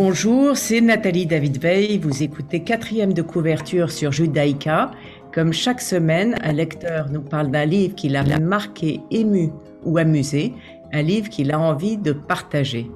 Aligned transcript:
Bonjour, 0.00 0.56
c'est 0.56 0.80
Nathalie 0.80 1.26
David 1.26 1.60
Veil. 1.60 1.98
Vous 1.98 2.22
écoutez 2.22 2.62
quatrième 2.62 3.12
de 3.12 3.20
couverture 3.20 3.90
sur 3.90 4.12
Judaïka. 4.12 4.92
Comme 5.34 5.52
chaque 5.52 5.80
semaine, 5.80 6.36
un 6.44 6.52
lecteur 6.52 7.10
nous 7.10 7.20
parle 7.20 7.50
d'un 7.50 7.64
livre 7.64 7.96
qui 7.96 8.08
l'a 8.08 8.22
marqué, 8.38 9.00
ému 9.10 9.50
ou 9.82 9.98
amusé, 9.98 10.54
un 10.92 11.02
livre 11.02 11.28
qu'il 11.28 11.50
a 11.50 11.58
envie 11.58 11.96
de 11.96 12.12
partager. 12.12 12.88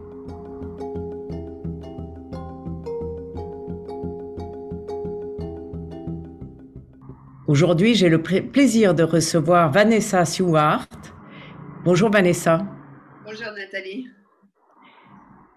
Aujourd'hui, 7.48 7.96
j'ai 7.96 8.10
le 8.10 8.23
plaisir 8.23 8.95
de 8.95 9.02
recevoir 9.02 9.73
Vanessa 9.73 10.24
Stewart. 10.24 10.87
Bonjour 11.84 12.10
Vanessa. 12.10 12.65
Bonjour 13.24 13.48
Nathalie. 13.59 14.07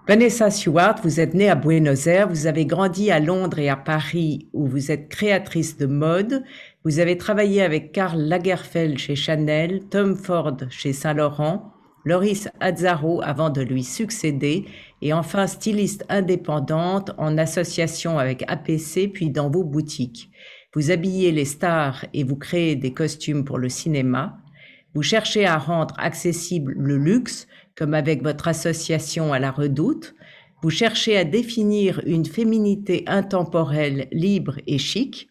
Vanessa 0.08 0.52
Stewart, 0.52 0.98
vous 1.02 1.20
êtes 1.20 1.34
née 1.34 1.50
à 1.50 1.55
Buenos 1.55 2.05
Aires, 2.05 2.30
vous 2.30 2.45
avez 2.45 2.68
grandi 2.68 3.09
à 3.09 3.20
Londres 3.20 3.58
et 3.58 3.70
à 3.70 3.76
Paris 3.76 4.48
où 4.54 4.68
vous 4.68 4.91
êtes 4.91 5.09
créatrice 5.09 5.78
de 5.78 5.88
mode. 5.88 6.44
Vous 6.84 7.00
avez 7.00 7.18
travaillé 7.18 7.64
avec 7.64 7.91
Karl 7.91 8.20
Lagerfeld 8.20 9.00
chez 9.00 9.16
Chanel, 9.16 9.81
Tom 9.90 10.16
Ford 10.16 10.58
chez 10.70 10.94
Saint-Laurent, 10.94 11.73
Loris 12.04 12.48
Azzaro 12.59 13.20
avant 13.23 13.50
de 13.50 13.64
lui 13.64 13.84
succéder 13.84 14.66
et 15.02 15.12
enfin 15.12 15.47
styliste 15.47 16.06
indépendante 16.08 17.09
en 17.17 17.40
association 17.40 18.19
avec 18.19 18.44
APC 18.47 19.08
puis 19.12 19.31
dans 19.31 19.50
vos 19.50 19.64
boutiques. 19.64 20.30
Vous 20.75 20.92
habillez 20.92 21.31
les 21.31 21.45
stars 21.45 22.06
et 22.14 22.23
vous 22.23 22.36
créez 22.36 22.75
des 22.75 22.94
costumes 22.94 23.44
pour 23.44 23.58
le 23.58 23.69
cinéma. 23.69 24.38
Vous 24.94 25.02
cherchez 25.02 25.47
à 25.47 25.58
rendre 25.58 25.95
accessible 25.97 26.75
le 26.78 26.95
luxe 26.95 27.47
comme 27.76 27.94
avec 27.94 28.23
votre 28.23 28.48
association 28.48 29.34
à 29.34 29.40
la 29.40 29.52
redoute, 29.52 30.16
vous 30.62 30.70
cherchez 30.70 31.18
à 31.18 31.23
définir 31.23 32.02
une 32.06 32.26
féminité 32.26 33.04
intemporelle, 33.08 34.08
libre 34.12 34.58
et 34.66 34.78
chic. 34.78 35.30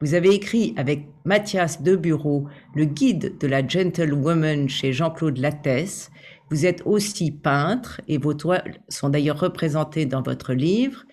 Vous 0.00 0.12
avez 0.14 0.34
écrit 0.34 0.74
avec 0.76 1.06
Mathias 1.24 1.82
Debureau 1.82 2.46
le 2.74 2.84
guide 2.84 3.38
de 3.38 3.46
la 3.46 3.66
gentlewoman 3.66 4.68
chez 4.68 4.92
Jean-Claude 4.92 5.38
Lattès. 5.38 6.10
Vous 6.50 6.66
êtes 6.66 6.82
aussi 6.84 7.30
peintre 7.30 8.00
et 8.06 8.18
vos 8.18 8.34
toiles 8.34 8.82
sont 8.88 9.08
d'ailleurs 9.08 9.40
représentées 9.40 10.04
dans 10.04 10.22
votre 10.22 10.52
livre. 10.52 11.04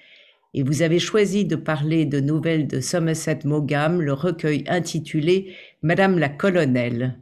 Et 0.54 0.64
vous 0.64 0.82
avez 0.82 1.00
choisi 1.00 1.46
de 1.46 1.56
parler 1.56 2.06
de 2.06 2.20
nouvelles 2.20 2.68
de 2.68 2.82
Somerset 2.82 3.40
Maugham, 3.46 4.02
le 4.02 4.14
recueil 4.14 4.66
intitulé 4.68 5.56
Madame 5.82 6.20
la 6.20 6.30
colonelle. 6.30 7.18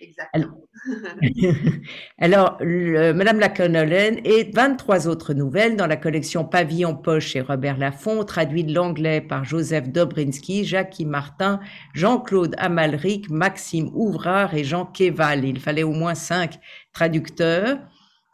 Exactement. 0.00 0.63
Madame 2.18 3.40
la 3.40 3.48
Colonelle 3.48 4.20
et 4.24 4.50
23 4.52 5.08
autres 5.08 5.34
nouvelles 5.34 5.76
dans 5.76 5.86
la 5.86 5.96
collection 5.96 6.44
Pavillon 6.44 6.94
Poche 6.94 7.28
chez 7.28 7.40
Robert 7.40 7.78
Laffont, 7.78 8.24
traduit 8.24 8.64
de 8.64 8.74
l'anglais 8.74 9.20
par 9.20 9.44
Joseph 9.44 9.88
Dobrinski, 9.90 10.64
Jacques 10.64 11.00
Martin, 11.00 11.60
Jean-Claude 11.94 12.54
Amalric, 12.58 13.30
Maxime 13.30 13.90
Ouvrard 13.94 14.54
et 14.54 14.64
Jean 14.64 14.86
Keval. 14.86 15.44
Il 15.44 15.60
fallait 15.60 15.82
au 15.82 15.92
moins 15.92 16.14
cinq 16.14 16.58
traducteurs. 16.92 17.78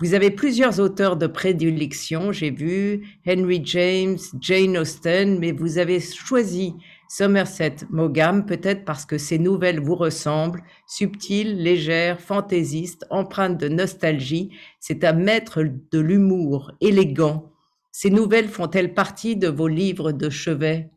Vous 0.01 0.15
avez 0.15 0.31
plusieurs 0.31 0.81
auteurs 0.81 1.17
de 1.17 1.27
prédilection, 1.27 2.33
j'ai 2.33 2.51
vu 2.51 3.07
Henry 3.29 3.61
James, 3.65 4.19
Jane 4.41 4.79
Austen, 4.79 5.39
mais 5.39 5.53
vous 5.53 5.77
avez 5.77 6.00
choisi 6.00 6.75
Somerset 7.12 7.75
Maugham, 7.91 8.47
peut-être 8.47 8.84
parce 8.84 9.04
que 9.04 9.19
ses 9.19 9.41
nouvelles 9.41 9.81
vous 9.81 9.97
ressemblent, 9.97 10.62
subtiles, 10.87 11.60
légères, 11.60 12.21
fantaisistes, 12.21 13.04
empreintes 13.10 13.59
de 13.59 13.66
nostalgie. 13.66 14.56
C'est 14.78 15.03
un 15.03 15.12
maître 15.12 15.65
de 15.65 15.99
l'humour, 15.99 16.70
élégant. 16.81 17.53
Ces 17.91 18.10
nouvelles 18.10 18.49
font-elles 18.49 18.94
partie 18.94 19.34
de 19.34 19.49
vos 19.49 19.66
livres 19.66 20.12
de 20.12 20.31
chevet? 20.31 20.88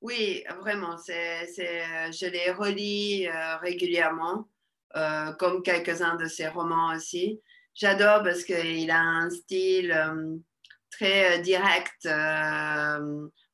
Oui, 0.00 0.44
vraiment. 0.60 0.96
C'est, 0.96 1.48
je 1.56 2.30
les 2.30 2.52
relis 2.52 3.26
euh, 3.26 3.56
régulièrement, 3.56 4.48
euh, 4.94 5.32
comme 5.32 5.64
quelques-uns 5.64 6.14
de 6.14 6.26
ses 6.26 6.46
romans 6.46 6.94
aussi. 6.94 7.40
J'adore 7.74 8.22
parce 8.22 8.44
qu'il 8.44 8.92
a 8.92 9.00
un 9.00 9.30
style 9.30 9.90
euh, 9.90 10.36
très 10.92 11.40
direct 11.40 12.06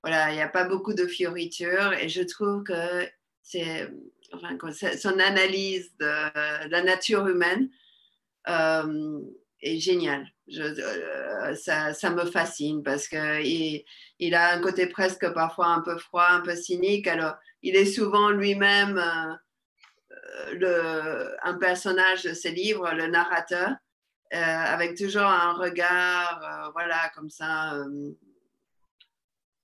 voilà, 0.03 0.31
il 0.31 0.35
n'y 0.35 0.43
a 0.43 0.49
pas 0.49 0.65
beaucoup 0.65 0.95
de 0.95 1.07
fioritures 1.07 1.93
et 1.95 2.09
je 2.09 2.23
trouve 2.23 2.65
que 2.65 3.09
c'est 3.43 3.89
son 4.99 5.19
analyse 5.19 5.93
de, 5.99 6.69
la 6.69 6.83
nature 6.83 7.27
humaine 7.29 7.69
euh, 8.49 9.21
est 9.61 9.79
géniale. 9.79 10.27
Euh, 10.59 11.55
ça, 11.55 12.11
me 12.11 12.25
fascine 12.25 12.83
parce 12.83 13.07
qu'il 13.09 13.85
il 14.19 14.35
a 14.35 14.53
un 14.53 14.61
côté 14.61 14.87
presque 14.87 15.33
parfois 15.33 15.69
un 15.69 15.81
peu 15.81 15.97
froid, 15.99 16.27
un 16.29 16.41
peu 16.41 16.57
cynique. 16.57 17.07
Alors, 17.07 17.35
il 17.63 17.77
est 17.77 17.87
souvent 17.87 18.31
lui-même 18.31 18.99
euh, 20.63 21.29
un 21.43 21.55
personnage 21.55 22.25
de 22.25 22.35
ses 22.35 22.51
livres, 22.51 22.93
le 22.93 23.07
narrateur, 23.07 23.71
avec 24.31 24.97
toujours 24.97 25.23
un 25.23 25.53
regard, 25.53 26.71
voilà, 26.75 27.11
comme 27.15 27.29
ça 27.29 27.75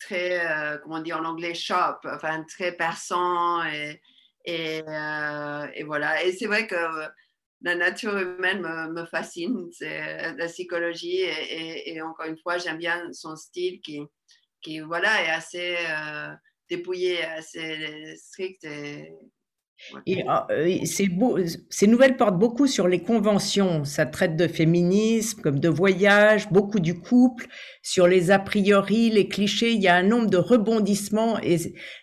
très, 0.00 0.46
euh, 0.46 0.78
comment 0.78 0.96
on 0.96 1.02
dit 1.02 1.12
en 1.12 1.24
anglais, 1.24 1.54
sharp, 1.54 2.06
enfin 2.06 2.44
très 2.44 2.72
perçant 2.72 3.64
et, 3.64 4.00
euh, 4.46 5.66
et 5.74 5.84
voilà. 5.84 6.24
Et 6.24 6.32
c'est 6.32 6.46
vrai 6.46 6.66
que 6.66 6.76
la 7.62 7.74
nature 7.74 8.16
humaine 8.16 8.60
me, 8.60 8.92
me 8.92 9.06
fascine, 9.06 9.68
c'est 9.72 10.32
la 10.34 10.46
psychologie 10.46 11.20
et, 11.22 12.00
encore 12.02 12.26
une 12.26 12.38
fois, 12.38 12.58
j'aime 12.58 12.78
bien 12.78 13.12
son 13.12 13.36
style 13.36 13.80
qui, 13.80 14.00
qui 14.60 14.80
voilà, 14.80 15.22
est 15.24 15.30
assez 15.30 15.76
euh, 15.78 16.32
dépouillé, 16.70 17.24
assez 17.24 18.16
strict 18.16 18.64
et, 18.64 19.12
et 20.06 20.24
euh, 20.50 20.78
ces 20.84 21.86
nouvelles 21.86 22.16
portent 22.16 22.38
beaucoup 22.38 22.66
sur 22.66 22.88
les 22.88 23.00
conventions. 23.00 23.84
Ça 23.84 24.06
traite 24.06 24.36
de 24.36 24.46
féminisme, 24.46 25.40
comme 25.40 25.60
de 25.60 25.68
voyage, 25.68 26.50
beaucoup 26.50 26.80
du 26.80 26.98
couple, 26.98 27.46
sur 27.82 28.06
les 28.06 28.30
a 28.30 28.38
priori, 28.38 29.10
les 29.10 29.28
clichés. 29.28 29.72
Il 29.72 29.80
y 29.80 29.88
a 29.88 29.96
un 29.96 30.02
nombre 30.02 30.28
de 30.28 30.36
rebondissements 30.36 31.38
et 31.40 31.56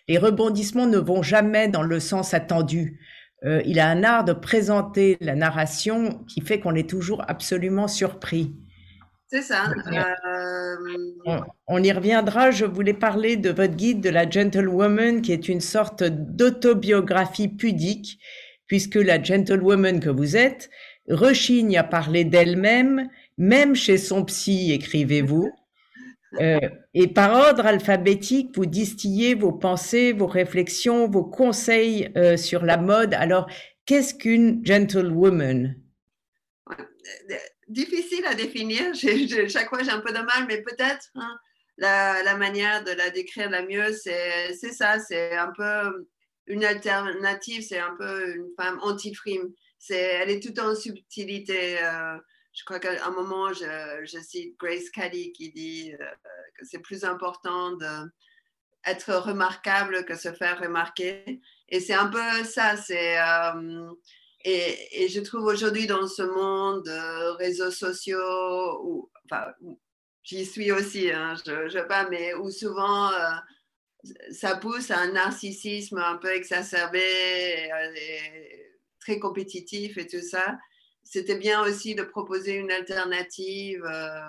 les 0.08 0.18
rebondissements 0.18 0.86
ne 0.86 0.98
vont 0.98 1.22
jamais 1.22 1.68
dans 1.68 1.82
le 1.82 2.00
sens 2.00 2.34
attendu. 2.34 3.00
Euh, 3.44 3.62
il 3.66 3.78
a 3.78 3.88
un 3.88 4.02
art 4.02 4.24
de 4.24 4.32
présenter 4.32 5.16
la 5.20 5.34
narration 5.34 6.24
qui 6.24 6.40
fait 6.40 6.58
qu'on 6.60 6.74
est 6.74 6.88
toujours 6.88 7.22
absolument 7.28 7.88
surpris. 7.88 8.56
C'est 9.28 9.42
ça. 9.42 9.72
Euh, 9.92 10.76
on, 11.66 11.82
y 11.82 11.90
reviendra. 11.90 12.52
Je 12.52 12.64
voulais 12.64 12.94
parler 12.94 13.36
de 13.36 13.50
votre 13.50 13.74
guide 13.74 14.00
de 14.00 14.08
la 14.08 14.28
gentlewoman, 14.28 15.20
qui 15.20 15.32
est 15.32 15.48
une 15.48 15.60
sorte 15.60 16.04
d'autobiographie 16.04 17.48
pudique, 17.48 18.20
puisque 18.68 18.94
la 18.94 19.20
gentlewoman 19.20 19.98
que 19.98 20.10
vous 20.10 20.36
êtes 20.36 20.70
rechigne 21.08 21.76
à 21.76 21.82
parler 21.82 22.24
d'elle-même, 22.24 23.08
même 23.36 23.74
chez 23.74 23.98
son 23.98 24.24
psy, 24.24 24.72
écrivez-vous. 24.72 25.50
Euh, 26.40 26.58
et 26.92 27.06
par 27.06 27.32
ordre 27.32 27.64
alphabétique, 27.64 28.54
vous 28.56 28.66
distillez 28.66 29.34
vos 29.34 29.52
pensées, 29.52 30.12
vos 30.12 30.26
réflexions, 30.26 31.08
vos 31.08 31.24
conseils 31.24 32.10
euh, 32.14 32.36
sur 32.36 32.66
la 32.66 32.76
mode. 32.76 33.14
Alors, 33.14 33.48
qu'est-ce 33.86 34.12
qu'une 34.12 34.60
gentlewoman? 34.62 35.76
Difficile 37.68 38.24
à 38.26 38.34
définir. 38.34 38.94
chaque 39.48 39.68
fois, 39.68 39.82
j'ai 39.82 39.90
un 39.90 40.00
peu 40.00 40.12
de 40.12 40.18
mal, 40.18 40.46
mais 40.48 40.62
peut-être 40.62 41.10
hein, 41.14 41.38
la, 41.78 42.36
manière 42.36 42.84
de 42.84 42.92
la 42.92 43.10
décrire 43.10 43.50
la 43.50 43.62
mieux, 43.62 43.92
c'est 43.92 44.72
ça. 44.72 44.98
C'est 44.98 45.36
un 45.36 45.52
peu 45.56 46.06
une 46.46 46.64
alternative, 46.64 47.62
c'est 47.62 47.80
un 47.80 47.94
peu 47.96 48.34
une 48.34 48.48
femme 48.56 48.78
anti-frime. 48.82 49.52
Elle 49.90 50.30
est 50.30 50.42
tout 50.42 50.58
en 50.60 50.74
subtilité. 50.74 51.82
Euh, 51.82 52.16
je 52.52 52.64
crois 52.64 52.80
qu'à 52.80 53.04
un 53.04 53.10
moment, 53.10 53.52
je, 53.52 54.18
cite 54.22 54.56
Grace 54.58 54.90
Kelly 54.90 55.32
qui 55.32 55.50
dit 55.50 55.92
euh, 55.92 56.04
que 56.58 56.64
c'est 56.64 56.78
plus 56.78 57.04
important 57.04 57.72
d'être 57.76 59.14
remarquable 59.14 60.04
que 60.04 60.16
se 60.16 60.32
faire 60.32 60.60
remarquer. 60.60 61.40
Et 61.68 61.80
c'est 61.80 61.94
un 61.94 62.08
peu 62.08 62.44
ça. 62.44 62.76
C'est. 62.76 63.18
Euh, 63.18 63.90
et, 64.48 65.08
je 65.08 65.20
trouve 65.20 65.44
aujourd'hui 65.44 65.86
dans 65.86 66.06
ce 66.06 66.22
monde 66.22 66.84
de 66.84 67.36
réseaux 67.36 67.70
sociaux, 67.70 68.80
où, 68.84 69.10
j'y 70.22 70.46
suis 70.46 70.70
aussi, 70.70 71.10
hein, 71.10 71.34
je, 71.44 71.68
je 71.68 71.78
pas, 71.86 72.08
mais 72.08 72.34
où 72.34 72.50
souvent 72.50 73.12
euh, 73.12 73.30
ça 74.30 74.56
pousse 74.56 74.90
à 74.90 74.98
un 75.00 75.12
narcissisme 75.12 75.98
un 75.98 76.16
peu 76.16 76.32
exacerbé, 76.32 77.00
et, 77.96 78.72
très 79.00 79.18
compétitif 79.18 79.98
et 79.98 80.06
tout 80.06 80.22
ça. 80.22 80.58
C'était 81.02 81.38
bien 81.38 81.62
aussi 81.62 81.94
de 81.94 82.02
proposer 82.02 82.54
une 82.54 82.70
alternative. 82.70 83.84
Euh, 83.84 84.20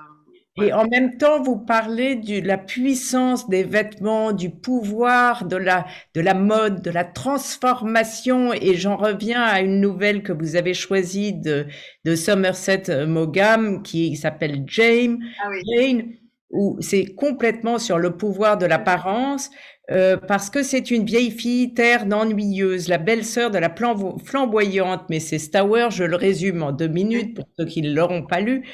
Et 0.62 0.74
en 0.74 0.88
même 0.88 1.18
temps, 1.18 1.42
vous 1.42 1.58
parlez 1.58 2.16
de 2.16 2.46
la 2.46 2.58
puissance 2.58 3.48
des 3.48 3.64
vêtements, 3.64 4.32
du 4.32 4.50
pouvoir 4.50 5.46
de 5.46 5.56
la, 5.56 5.86
de 6.16 6.22
la 6.22 6.34
mode, 6.34 6.82
de 6.82 6.90
la 6.90 7.04
transformation. 7.04 8.54
Et 8.54 8.76
j'en 8.76 8.98
reviens 8.98 9.44
à 9.44 9.62
une 9.62 9.80
nouvelle 9.80 10.24
que 10.24 10.34
vous 10.34 10.56
avez 10.56 10.74
choisie 10.74 11.34
de, 11.34 11.68
de 12.06 12.16
Somerset 12.16 13.06
Maugham 13.06 13.84
qui 13.84 14.16
s'appelle 14.16 14.64
Jane. 14.66 15.20
Ah 15.44 15.50
oui. 15.52 15.62
Jane, 15.76 16.04
où 16.50 16.78
c'est 16.80 17.06
complètement 17.06 17.78
sur 17.78 17.98
le 17.98 18.18
pouvoir 18.18 18.58
de 18.58 18.66
l'apparence. 18.66 19.52
Euh, 19.90 20.18
parce 20.18 20.50
que 20.50 20.64
c'est 20.64 20.92
une 20.92 21.06
vieille 21.06 21.32
fille 21.32 21.74
terne, 21.74 22.14
ennuyeuse, 22.14 22.90
la 22.90 22.98
belle-sœur 22.98 23.52
de 23.52 23.58
la 23.58 23.74
flamboyante, 23.74 25.04
mais 25.10 25.22
c'est 25.22 25.40
Stower, 25.40 25.88
je 25.92 26.04
le 26.04 26.18
résume 26.18 26.62
en 26.62 26.74
deux 26.74 26.90
minutes 26.90 27.34
pour 27.36 27.46
ceux 27.58 27.66
qui 27.66 27.82
ne 27.82 27.94
l'auront 27.94 28.24
pas 28.24 28.42
lu, 28.42 28.68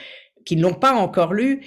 qui 0.45 0.55
l'ont 0.55 0.73
pas 0.73 0.93
encore 0.93 1.33
lu. 1.33 1.65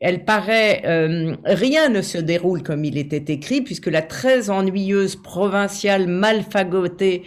Elle 0.00 0.24
paraît, 0.24 0.82
euh, 0.84 1.36
rien 1.44 1.88
ne 1.88 2.02
se 2.02 2.18
déroule 2.18 2.62
comme 2.62 2.84
il 2.84 2.98
était 2.98 3.32
écrit, 3.32 3.62
puisque 3.62 3.86
la 3.86 4.02
très 4.02 4.48
ennuyeuse 4.48 5.16
provinciale 5.16 6.06
mal 6.06 6.44
fagotée 6.44 7.24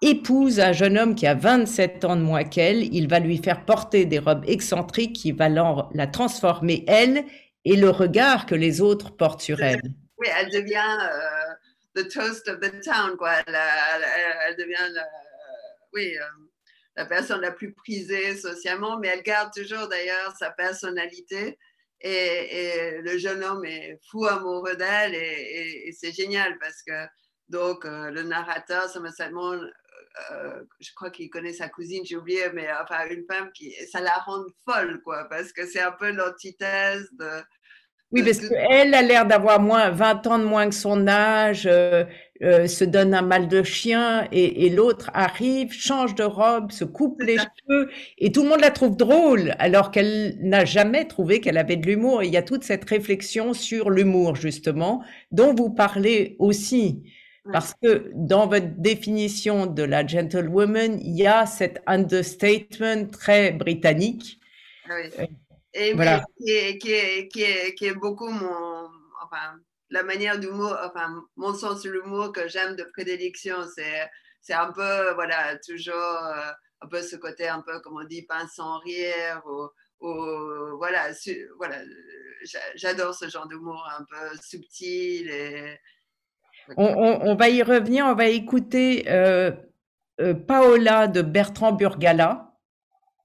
épouse 0.00 0.60
un 0.60 0.72
jeune 0.72 0.96
homme 0.96 1.14
qui 1.16 1.26
a 1.26 1.34
27 1.34 2.04
ans 2.04 2.14
de 2.14 2.22
moins 2.22 2.44
qu'elle. 2.44 2.94
Il 2.94 3.08
va 3.08 3.18
lui 3.18 3.38
faire 3.38 3.64
porter 3.64 4.04
des 4.04 4.20
robes 4.20 4.44
excentriques 4.46 5.16
qui 5.16 5.32
vont 5.32 5.88
la 5.92 6.06
transformer, 6.06 6.84
elle, 6.86 7.24
et 7.64 7.74
le 7.74 7.90
regard 7.90 8.46
que 8.46 8.54
les 8.54 8.80
autres 8.80 9.16
portent 9.16 9.40
sur 9.40 9.60
elle 9.60 9.82
oui, 10.18 10.26
elle 10.36 10.50
devient 10.50 10.98
euh, 11.00 12.02
the 12.02 12.08
toast 12.08 12.48
of 12.48 12.60
the 12.60 12.80
town, 12.82 13.16
quoi. 13.16 13.34
Elle, 13.46 14.56
devient, 14.56 15.00
oui, 15.92 16.16
euh, 16.18 16.47
la 16.98 17.06
personne 17.06 17.40
la 17.40 17.52
plus 17.52 17.72
prisée 17.72 18.36
socialement, 18.36 18.98
mais 18.98 19.06
elle 19.06 19.22
garde 19.22 19.52
toujours 19.54 19.86
d'ailleurs 19.86 20.34
sa 20.36 20.50
personnalité. 20.50 21.56
Et, 22.00 23.00
le 23.00 23.16
jeune 23.18 23.44
homme 23.44 23.64
est 23.64 24.00
fou 24.10 24.26
amoureux 24.26 24.74
d'elle 24.74 25.14
et, 25.14 25.92
c'est 25.96 26.12
génial 26.12 26.58
parce 26.58 26.82
que 26.82 27.06
donc 27.48 27.84
euh, 27.84 28.10
le 28.10 28.22
narrateur, 28.24 28.88
Somerset 28.88 29.30
euh, 30.32 30.64
je 30.80 30.90
crois 30.96 31.10
qu'il 31.10 31.30
connaît 31.30 31.52
sa 31.52 31.68
cousine, 31.68 32.04
j'ai 32.04 32.16
oublié, 32.16 32.50
mais 32.52 32.68
enfin 32.82 33.06
une 33.08 33.24
femme 33.26 33.52
qui, 33.52 33.72
ça 33.86 34.00
la 34.00 34.18
rend 34.18 34.44
folle, 34.68 35.00
quoi, 35.02 35.28
parce 35.28 35.52
que 35.52 35.66
c'est 35.66 35.80
un 35.80 35.92
peu 35.92 36.10
l'antithèse 36.10 37.08
de, 37.12 37.30
oui, 38.10 38.22
parce 38.22 38.40
qu'elle 38.40 38.94
a 38.94 39.02
l'air 39.02 39.26
d'avoir 39.26 39.60
moins 39.60 39.90
20 39.90 40.26
ans 40.28 40.38
de 40.38 40.44
moins 40.44 40.68
que 40.68 40.74
son 40.74 41.06
âge, 41.06 41.68
euh, 41.70 42.04
euh, 42.42 42.66
se 42.66 42.84
donne 42.84 43.12
un 43.12 43.22
mal 43.22 43.48
de 43.48 43.62
chien, 43.62 44.26
et, 44.32 44.70
l'autre 44.70 45.10
arrive, 45.12 45.72
change 45.72 46.14
de 46.14 46.22
robe, 46.22 46.72
se 46.72 46.84
coupe 46.84 47.20
les 47.20 47.36
cheveux, 47.36 47.90
et 48.16 48.32
tout 48.32 48.44
le 48.44 48.48
monde 48.48 48.60
la 48.60 48.70
trouve 48.70 48.96
drôle, 48.96 49.54
alors 49.58 49.90
qu'elle 49.90 50.38
n'a 50.40 50.64
jamais 50.64 51.04
trouvé 51.04 51.40
qu'elle 51.40 51.58
avait 51.58 51.76
de 51.76 51.86
l'humour. 51.86 52.22
il 52.22 52.32
y 52.32 52.38
a 52.38 52.42
toute 52.42 52.64
cette 52.64 52.88
réflexion 52.88 53.52
sur 53.52 53.90
l'humour, 53.90 54.36
justement, 54.36 55.02
dont 55.30 55.54
vous 55.54 55.70
parlez 55.70 56.36
aussi. 56.38 57.02
Parce 57.52 57.74
que 57.82 58.10
dans 58.14 58.46
votre 58.46 58.76
définition 58.76 59.66
de 59.66 59.82
la 59.82 60.06
gentlewoman, 60.06 60.98
il 61.00 61.16
y 61.16 61.26
a 61.26 61.46
cet 61.46 61.82
understatement 61.86 63.06
très 63.10 63.52
britannique. 63.52 64.38
Ah 64.88 64.94
oui. 65.18 65.26
Et 65.74 65.92
voilà. 65.94 66.24
qui, 66.38 66.50
est, 66.50 66.78
qui, 66.78 66.92
est, 66.92 67.28
qui, 67.28 67.42
est, 67.42 67.74
qui, 67.74 67.86
est, 67.86 67.94
beaucoup 67.94 68.28
mon, 68.28 68.88
enfin, 69.22 69.58
la 69.90 70.02
manière 70.02 70.38
d'humour, 70.38 70.76
enfin, 70.82 71.22
mon 71.36 71.54
sens 71.54 71.82
de 71.82 71.90
l'humour 71.90 72.32
que 72.32 72.48
j'aime 72.48 72.76
de 72.76 72.84
prédilection. 72.84 73.56
C'est, 73.74 74.08
c'est 74.40 74.54
un 74.54 74.72
peu, 74.72 75.12
voilà, 75.14 75.58
toujours 75.58 75.94
euh, 75.94 76.50
un 76.80 76.88
peu 76.88 77.02
ce 77.02 77.16
côté 77.16 77.48
un 77.48 77.60
peu, 77.60 77.80
comme 77.80 77.98
on 77.98 78.04
dit, 78.04 78.22
pince 78.22 78.54
sans 78.54 78.78
rire, 78.78 79.42
ou, 79.46 79.68
ou 80.00 80.76
voilà, 80.78 81.10
voilà 81.56 81.78
j'adore 82.74 83.14
ce 83.14 83.28
genre 83.28 83.48
d'humour 83.48 83.86
un 83.98 84.04
peu 84.04 84.36
subtil. 84.40 85.28
Et... 85.28 85.78
On, 86.76 86.84
on, 86.84 87.30
on, 87.30 87.34
va 87.34 87.48
y 87.48 87.62
revenir, 87.62 88.06
on 88.06 88.14
va 88.14 88.26
écouter 88.26 89.04
euh, 89.08 89.52
euh, 90.20 90.34
Paola 90.34 91.08
de 91.08 91.22
Bertrand 91.22 91.72
Burgala. 91.72 92.52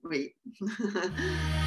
Oui. 0.03 0.35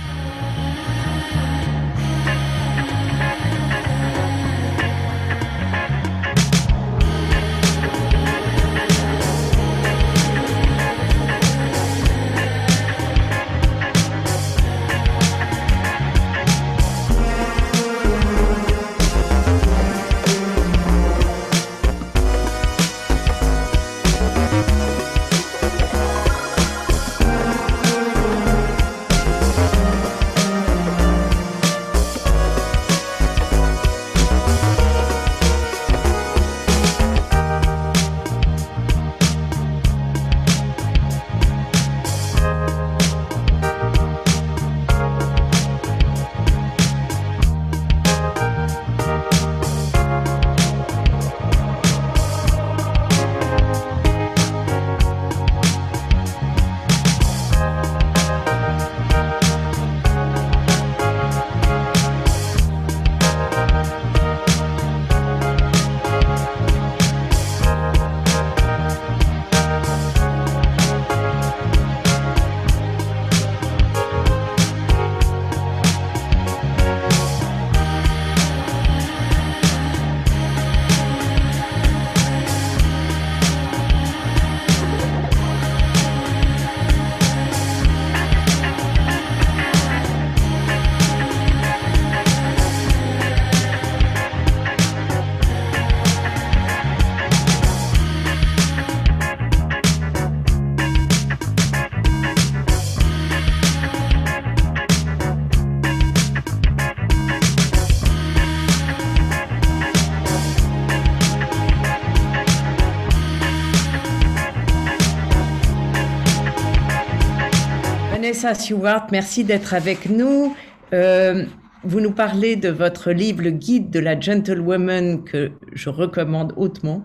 Vanessa 118.46 119.06
merci 119.10 119.42
d'être 119.42 119.74
avec 119.74 120.08
nous. 120.08 120.54
Euh, 120.92 121.46
vous 121.82 122.00
nous 122.00 122.12
parlez 122.12 122.54
de 122.54 122.68
votre 122.68 123.10
livre, 123.10 123.42
le 123.42 123.50
guide 123.50 123.90
de 123.90 123.98
la 123.98 124.18
gentlewoman, 124.18 125.24
que 125.24 125.50
je 125.72 125.88
recommande 125.88 126.52
hautement, 126.56 127.04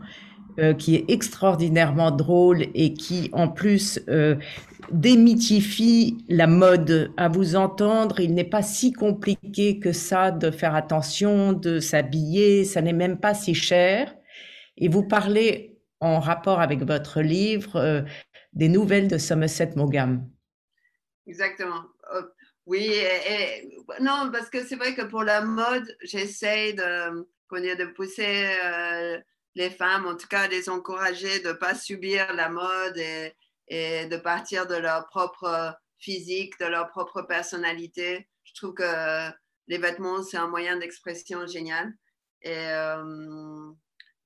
euh, 0.59 0.75
qui 0.75 0.93
est 0.93 1.05
extraordinairement 1.07 2.11
drôle 2.11 2.67
et 2.75 2.93
qui, 2.93 3.31
en 3.33 3.47
plus, 3.47 3.99
euh, 4.07 4.35
démythifie 4.91 6.23
la 6.29 6.45
mode. 6.45 7.11
À 7.17 7.27
vous 7.27 7.55
entendre, 7.55 8.19
il 8.19 8.35
n'est 8.35 8.43
pas 8.43 8.61
si 8.61 8.93
compliqué 8.93 9.79
que 9.79 9.93
ça 9.93 10.29
de 10.29 10.51
faire 10.51 10.75
attention, 10.75 11.53
de 11.53 11.79
s'habiller, 11.79 12.65
ça 12.65 12.83
n'est 12.83 12.93
même 12.93 13.17
pas 13.17 13.33
si 13.33 13.55
cher. 13.55 14.13
Et 14.77 14.89
vous 14.89 15.07
parlez, 15.07 15.79
en 16.01 16.19
rapport 16.19 16.61
avec 16.61 16.83
votre 16.83 17.21
livre, 17.21 18.05
des 18.53 18.69
nouvelles 18.69 19.07
de 19.07 19.17
Somerset 19.17 19.71
Maugham. 19.75 20.30
Exactement. 21.27 21.83
Oui, 22.65 22.89
non, 23.99 24.29
parce 24.31 24.49
que 24.49 24.63
c'est 24.65 24.75
vrai 24.75 24.95
que 24.95 25.01
pour 25.01 25.23
la 25.23 25.41
mode, 25.41 25.95
j'essaie 26.01 26.73
de, 26.73 27.25
de 27.51 27.85
pousser 27.93 28.55
euh, 28.63 29.19
les 29.55 29.69
femmes, 29.69 30.05
en 30.05 30.15
tout 30.15 30.27
cas, 30.27 30.47
les 30.47 30.69
encourager 30.69 31.39
de 31.39 31.49
ne 31.49 31.53
pas 31.53 31.75
subir 31.75 32.33
la 32.33 32.49
mode 32.49 32.97
et, 32.97 34.05
de 34.07 34.17
partir 34.17 34.67
de 34.67 34.75
leur 34.75 35.07
propre 35.07 35.75
physique, 35.97 36.59
de 36.59 36.65
leur 36.65 36.89
propre 36.89 37.21
personnalité. 37.23 38.27
Je 38.43 38.53
trouve 38.53 38.73
que 38.73 39.29
les 39.67 39.77
vêtements, 39.77 40.23
c'est 40.23 40.37
un 40.37 40.47
moyen 40.47 40.77
d'expression 40.77 41.45
génial. 41.47 41.93
Et, 42.41 42.55
euh, 42.55 43.71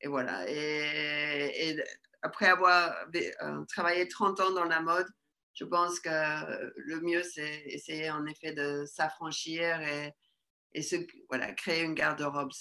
voilà. 0.05 0.49
Et, 0.49 1.77
après 2.21 2.47
avoir 2.47 2.95
euh, 3.15 3.65
travaillé 3.65 4.07
30 4.07 4.39
ans 4.39 4.51
dans 4.51 4.63
la 4.63 4.81
mode, 4.81 5.07
je 5.55 5.65
pense 5.65 6.00
que 6.00 6.09
le 6.09 7.01
mieux, 7.01 7.24
c'est 7.24 7.63
essayer 7.67 8.09
en 8.12 8.25
effet 8.25 8.53
de 8.53 8.85
s'affranchir 8.85 9.81
et, 9.81 10.12
et 10.74 10.81
se, 10.81 10.97
voilà, 11.29 11.53
créer 11.53 11.83
une 11.83 11.93
garde-robe. 11.93 12.51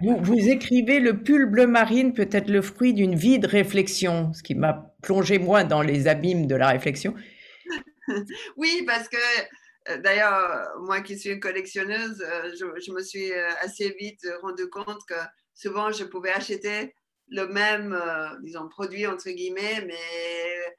Vous, 0.00 0.16
vous, 0.20 0.48
écrivez 0.48 1.00
le 1.00 1.22
pull 1.22 1.46
bleu 1.46 1.66
marine 1.66 2.14
peut 2.14 2.28
être 2.32 2.48
le 2.50 2.62
fruit 2.62 2.94
d'une 2.94 3.14
vie 3.14 3.38
de 3.38 3.46
réflexion, 3.46 4.32
ce 4.32 4.42
qui 4.42 4.54
m'a 4.54 4.94
plongé 5.02 5.38
moi 5.38 5.64
dans 5.64 5.82
les 5.82 6.08
abîmes 6.08 6.46
de 6.46 6.54
la 6.54 6.68
réflexion. 6.68 7.14
oui, 8.56 8.84
parce 8.86 9.08
que 9.08 9.18
euh, 9.90 9.98
d'ailleurs, 9.98 10.78
moi 10.80 11.00
qui 11.00 11.18
suis 11.18 11.30
une 11.30 11.40
collectionneuse, 11.40 12.22
euh, 12.22 12.52
je, 12.58 12.92
me 12.92 13.02
suis 13.02 13.32
euh, 13.32 13.48
assez 13.60 13.94
vite 14.00 14.26
rendu 14.42 14.68
compte 14.70 15.00
que 15.06 15.14
souvent 15.54 15.92
je 15.92 16.04
pouvais 16.04 16.32
acheter 16.32 16.94
le 17.28 17.46
même, 17.46 17.98
disons, 18.42 18.68
produit 18.68 19.06
entre 19.06 19.30
guillemets, 19.30 19.82
mais 19.86 20.76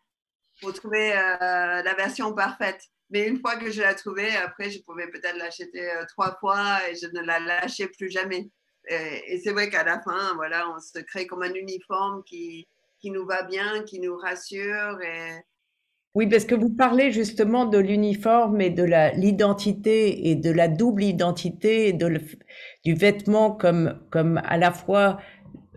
pour 0.61 0.73
trouver 0.73 1.09
la 1.13 1.93
version 1.97 2.33
parfaite. 2.33 2.81
Mais 3.11 3.27
une 3.27 3.39
fois 3.39 3.55
que 3.55 3.69
je 3.69 3.81
l'ai 3.81 3.95
trouvée, 3.95 4.35
après, 4.35 4.71
je 4.71 4.81
pouvais 4.81 5.07
peut-être 5.07 5.37
l'acheter 5.37 5.87
trois 6.09 6.37
fois 6.39 6.79
et 6.89 6.95
je 6.95 7.07
ne 7.07 7.21
la 7.21 7.39
lâchais 7.39 7.87
plus 7.87 8.09
jamais. 8.09 8.49
Et, 8.87 9.39
c'est 9.43 9.51
vrai 9.51 9.69
qu'à 9.69 9.83
la 9.83 10.01
fin, 10.01 10.33
voilà, 10.35 10.69
on 10.75 10.79
se 10.79 10.99
crée 10.99 11.27
comme 11.27 11.43
un 11.43 11.53
uniforme 11.53 12.23
qui, 12.23 12.67
qui 12.99 13.11
nous 13.11 13.25
va 13.25 13.43
bien, 13.43 13.83
qui 13.83 13.99
nous 13.99 14.15
rassure 14.17 14.99
oui, 16.15 16.27
parce 16.27 16.45
que 16.45 16.55
vous 16.55 16.69
parlez 16.69 17.11
justement 17.11 17.65
de 17.65 17.77
l'uniforme 17.77 18.61
et 18.61 18.69
de 18.69 18.85
l'identité 19.17 20.29
et 20.29 20.35
de 20.35 20.49
la 20.49 20.69
double 20.69 21.03
identité 21.03 21.91
de 21.91 22.21
du 22.85 22.93
vêtement 22.93 23.51
comme, 23.51 23.99
comme 24.11 24.41
à 24.45 24.57
la 24.57 24.71
fois 24.71 25.19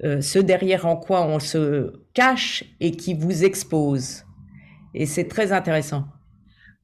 euh, 0.05 0.21
ce 0.21 0.39
derrière 0.39 0.87
en 0.87 0.97
quoi 0.97 1.27
on 1.27 1.41
se 1.41 1.93
cache 2.15 2.63
et 2.79 2.93
qui 2.93 3.15
vous 3.15 3.45
expose. 3.45 4.28
Et 4.99 5.07
c'est 5.07 5.29
très 5.29 5.53
intéressant. 5.53 6.05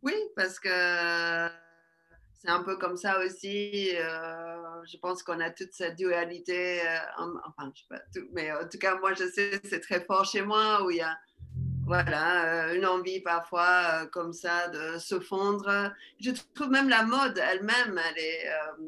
Oui, 0.03 0.15
parce 0.37 0.61
que 0.61 0.69
c'est 2.39 2.49
un 2.49 2.63
peu 2.63 2.77
comme 2.77 2.97
ça 2.97 3.19
aussi. 3.19 3.91
Euh, 3.97 4.57
je 4.91 4.97
pense 4.99 5.23
qu'on 5.23 5.41
a 5.41 5.51
toute 5.51 5.73
cette 5.73 5.97
dualité. 5.97 6.81
Euh, 6.81 6.99
enfin, 7.47 7.73
je 7.75 7.81
sais 7.81 7.87
pas 7.91 8.01
tout, 8.15 8.27
mais 8.33 8.53
en 8.53 8.69
tout 8.69 8.79
cas, 8.79 8.97
moi, 9.01 9.15
je 9.15 9.25
sais, 9.27 9.61
c'est 9.65 9.81
très 9.81 10.01
fort 10.01 10.25
chez 10.25 10.43
moi 10.43 10.85
où 10.85 10.91
il 10.91 10.99
y 10.99 11.03
a 11.03 11.17
voilà, 11.87 12.69
euh, 12.69 12.75
une 12.77 12.87
envie 12.87 13.21
parfois 13.21 14.03
euh, 14.03 14.07
comme 14.07 14.33
ça 14.33 14.69
de 14.69 14.99
se 14.99 15.21
fondre. 15.21 15.93
Je 16.21 16.31
trouve 16.55 16.71
même 16.71 16.89
la 16.89 17.03
mode 17.03 17.37
elle-même, 17.39 18.01
elle 18.11 18.19
est 18.19 18.49
euh, 18.49 18.85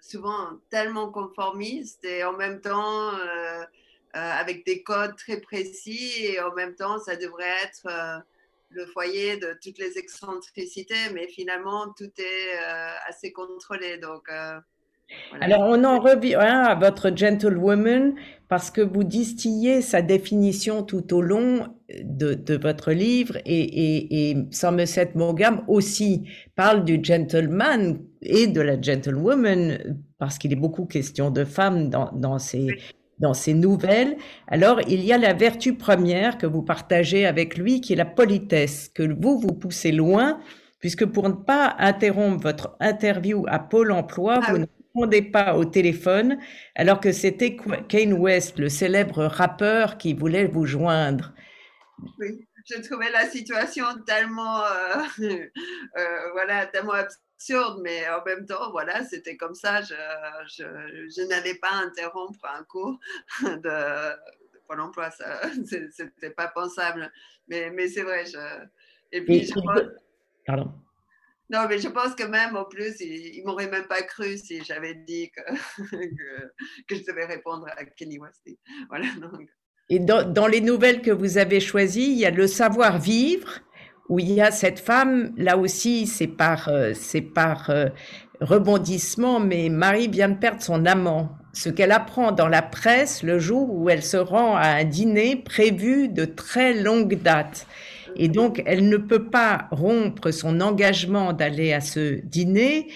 souvent 0.00 0.58
tellement 0.70 1.10
conformiste 1.10 2.04
et 2.04 2.24
en 2.24 2.34
même 2.34 2.60
temps 2.60 3.12
avec 4.14 4.64
des 4.64 4.82
codes 4.82 5.16
très 5.16 5.38
précis 5.38 6.24
et 6.24 6.40
en 6.40 6.54
même 6.54 6.74
temps 6.74 6.98
ça 6.98 7.14
devrait 7.14 7.54
être 7.62 8.22
le 8.70 8.86
foyer 8.86 9.36
de 9.38 9.56
toutes 9.62 9.78
les 9.78 9.98
excentricités, 9.98 11.10
mais 11.14 11.28
finalement 11.28 11.92
tout 11.96 12.10
est 12.18 12.58
assez 13.08 13.32
contrôlé. 13.32 13.98
Donc 13.98 14.28
alors, 15.40 15.62
on 15.62 15.84
en 15.84 16.00
revient 16.00 16.34
à 16.34 16.74
votre 16.74 17.16
gentlewoman 17.16 18.14
parce 18.48 18.70
que 18.70 18.80
vous 18.80 19.04
distillez 19.04 19.82
sa 19.82 20.02
définition 20.02 20.82
tout 20.82 21.14
au 21.14 21.22
long 21.22 21.68
de, 22.02 22.56
votre 22.56 22.92
livre 22.92 23.36
et, 23.44 23.60
et, 23.60 24.30
et 24.30 24.36
Somerset 24.50 25.12
Maugham 25.14 25.64
aussi 25.68 26.28
parle 26.56 26.84
du 26.84 27.00
gentleman 27.02 27.98
et 28.22 28.46
de 28.46 28.60
la 28.60 28.80
gentlewoman 28.80 29.96
parce 30.18 30.38
qu'il 30.38 30.52
est 30.52 30.56
beaucoup 30.56 30.86
question 30.86 31.30
de 31.30 31.44
femmes 31.44 31.88
dans, 31.88 32.10
dans 32.12 32.38
ces, 32.38 32.66
dans 33.20 33.34
ces 33.34 33.54
nouvelles. 33.54 34.16
Alors, 34.46 34.80
il 34.88 35.04
y 35.04 35.12
a 35.12 35.18
la 35.18 35.32
vertu 35.32 35.74
première 35.74 36.38
que 36.38 36.46
vous 36.46 36.62
partagez 36.62 37.26
avec 37.26 37.56
lui 37.56 37.80
qui 37.80 37.92
est 37.92 37.96
la 37.96 38.04
politesse, 38.04 38.88
que 38.88 39.02
vous, 39.02 39.38
vous 39.38 39.54
poussez 39.54 39.92
loin 39.92 40.40
puisque 40.80 41.06
pour 41.06 41.28
ne 41.28 41.34
pas 41.34 41.74
interrompre 41.78 42.42
votre 42.42 42.76
interview 42.80 43.44
à 43.48 43.58
Pôle 43.58 43.92
emploi, 43.92 44.40
ah 44.42 44.52
vous 44.52 44.66
répondez 44.94 45.22
pas 45.22 45.56
au 45.56 45.64
téléphone, 45.64 46.38
alors 46.74 47.00
que 47.00 47.12
c'était 47.12 47.56
Kane 47.88 48.12
West, 48.12 48.58
le 48.58 48.68
célèbre 48.68 49.24
rappeur, 49.24 49.98
qui 49.98 50.14
voulait 50.14 50.46
vous 50.46 50.66
joindre. 50.66 51.32
Oui, 52.18 52.46
je 52.64 52.80
trouvais 52.80 53.10
la 53.10 53.28
situation 53.28 53.86
tellement, 54.06 54.62
euh, 54.62 55.02
euh, 55.20 56.30
voilà, 56.32 56.66
tellement 56.66 56.92
absurde, 56.92 57.22
mais 57.82 58.08
en 58.08 58.24
même 58.24 58.46
temps, 58.46 58.70
voilà, 58.70 59.04
c'était 59.04 59.36
comme 59.36 59.54
ça. 59.54 59.82
Je, 59.82 59.94
je, 60.46 60.64
je 61.08 61.26
n'allais 61.28 61.54
pas 61.54 61.72
interrompre 61.72 62.44
un 62.44 62.64
cours 62.64 62.98
de, 63.42 63.48
de 63.56 64.58
Pôle 64.66 64.80
emploi, 64.80 65.10
c'était 65.64 66.30
pas 66.30 66.48
pensable. 66.48 67.10
Mais, 67.48 67.70
mais 67.70 67.88
c'est 67.88 68.02
vrai. 68.02 68.24
Je, 68.26 68.38
et 69.12 69.24
puis, 69.24 69.44
je, 69.44 69.52
Pardon. 70.46 70.72
Non, 71.50 71.66
mais 71.68 71.78
je 71.78 71.88
pense 71.88 72.14
que 72.14 72.24
même 72.24 72.56
au 72.56 72.66
plus, 72.66 73.00
ils 73.00 73.40
ne 73.40 73.46
m'auraient 73.46 73.70
même 73.70 73.86
pas 73.86 74.02
cru 74.02 74.36
si 74.36 74.62
j'avais 74.62 74.94
dit 74.94 75.30
que, 75.36 75.42
que, 76.88 76.94
je 76.94 77.04
devais 77.04 77.24
répondre 77.24 77.66
à 77.76 77.84
Kenny 77.84 78.18
West. 78.18 78.46
Voilà, 78.88 79.06
Et 79.88 79.98
dans, 79.98 80.30
dans, 80.30 80.46
les 80.46 80.60
nouvelles 80.60 81.00
que 81.00 81.10
vous 81.10 81.38
avez 81.38 81.60
choisies, 81.60 82.12
il 82.12 82.18
y 82.18 82.26
a 82.26 82.30
Le 82.30 82.46
savoir-vivre, 82.46 83.60
où 84.08 84.18
il 84.18 84.32
y 84.32 84.40
a 84.40 84.50
cette 84.50 84.78
femme, 84.78 85.32
là 85.36 85.58
aussi, 85.58 86.06
c'est 86.06 86.26
par, 86.26 86.68
euh, 86.68 86.92
par 87.34 87.70
euh, 87.70 87.88
rebondissement, 88.40 89.40
mais 89.40 89.68
Marie 89.68 90.08
vient 90.08 90.30
de 90.30 90.38
perdre 90.38 90.62
son 90.62 90.86
amant. 90.86 91.30
Ce 91.52 91.68
qu'elle 91.68 91.92
apprend 91.92 92.32
dans 92.32 92.48
la 92.48 92.62
presse 92.62 93.22
le 93.22 93.38
jour 93.38 93.68
où 93.70 93.90
elle 93.90 94.02
se 94.02 94.16
rend 94.16 94.56
à 94.56 94.68
un 94.68 94.84
dîner 94.84 95.36
prévu 95.36 96.08
de 96.08 96.24
très 96.24 96.74
longue 96.74 97.20
date. 97.20 97.66
Et 98.16 98.28
donc, 98.28 98.62
elle 98.66 98.88
ne 98.88 98.96
peut 98.96 99.28
pas 99.28 99.68
rompre 99.70 100.30
son 100.30 100.60
engagement 100.60 101.32
d'aller 101.32 101.72
à 101.72 101.80
ce 101.80 102.20
dîner. 102.24 102.88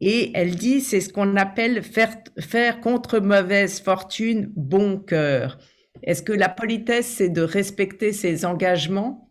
Et 0.00 0.30
elle 0.34 0.56
dit, 0.56 0.80
c'est 0.80 1.00
ce 1.00 1.12
qu'on 1.12 1.36
appelle 1.36 1.82
faire, 1.82 2.14
faire 2.38 2.80
contre 2.80 3.18
mauvaise 3.18 3.80
fortune 3.80 4.52
bon 4.56 4.98
cœur. 4.98 5.58
Est-ce 6.02 6.22
que 6.22 6.32
la 6.32 6.48
politesse, 6.48 7.06
c'est 7.06 7.28
de 7.28 7.42
respecter 7.42 8.12
ses 8.12 8.44
engagements? 8.44 9.25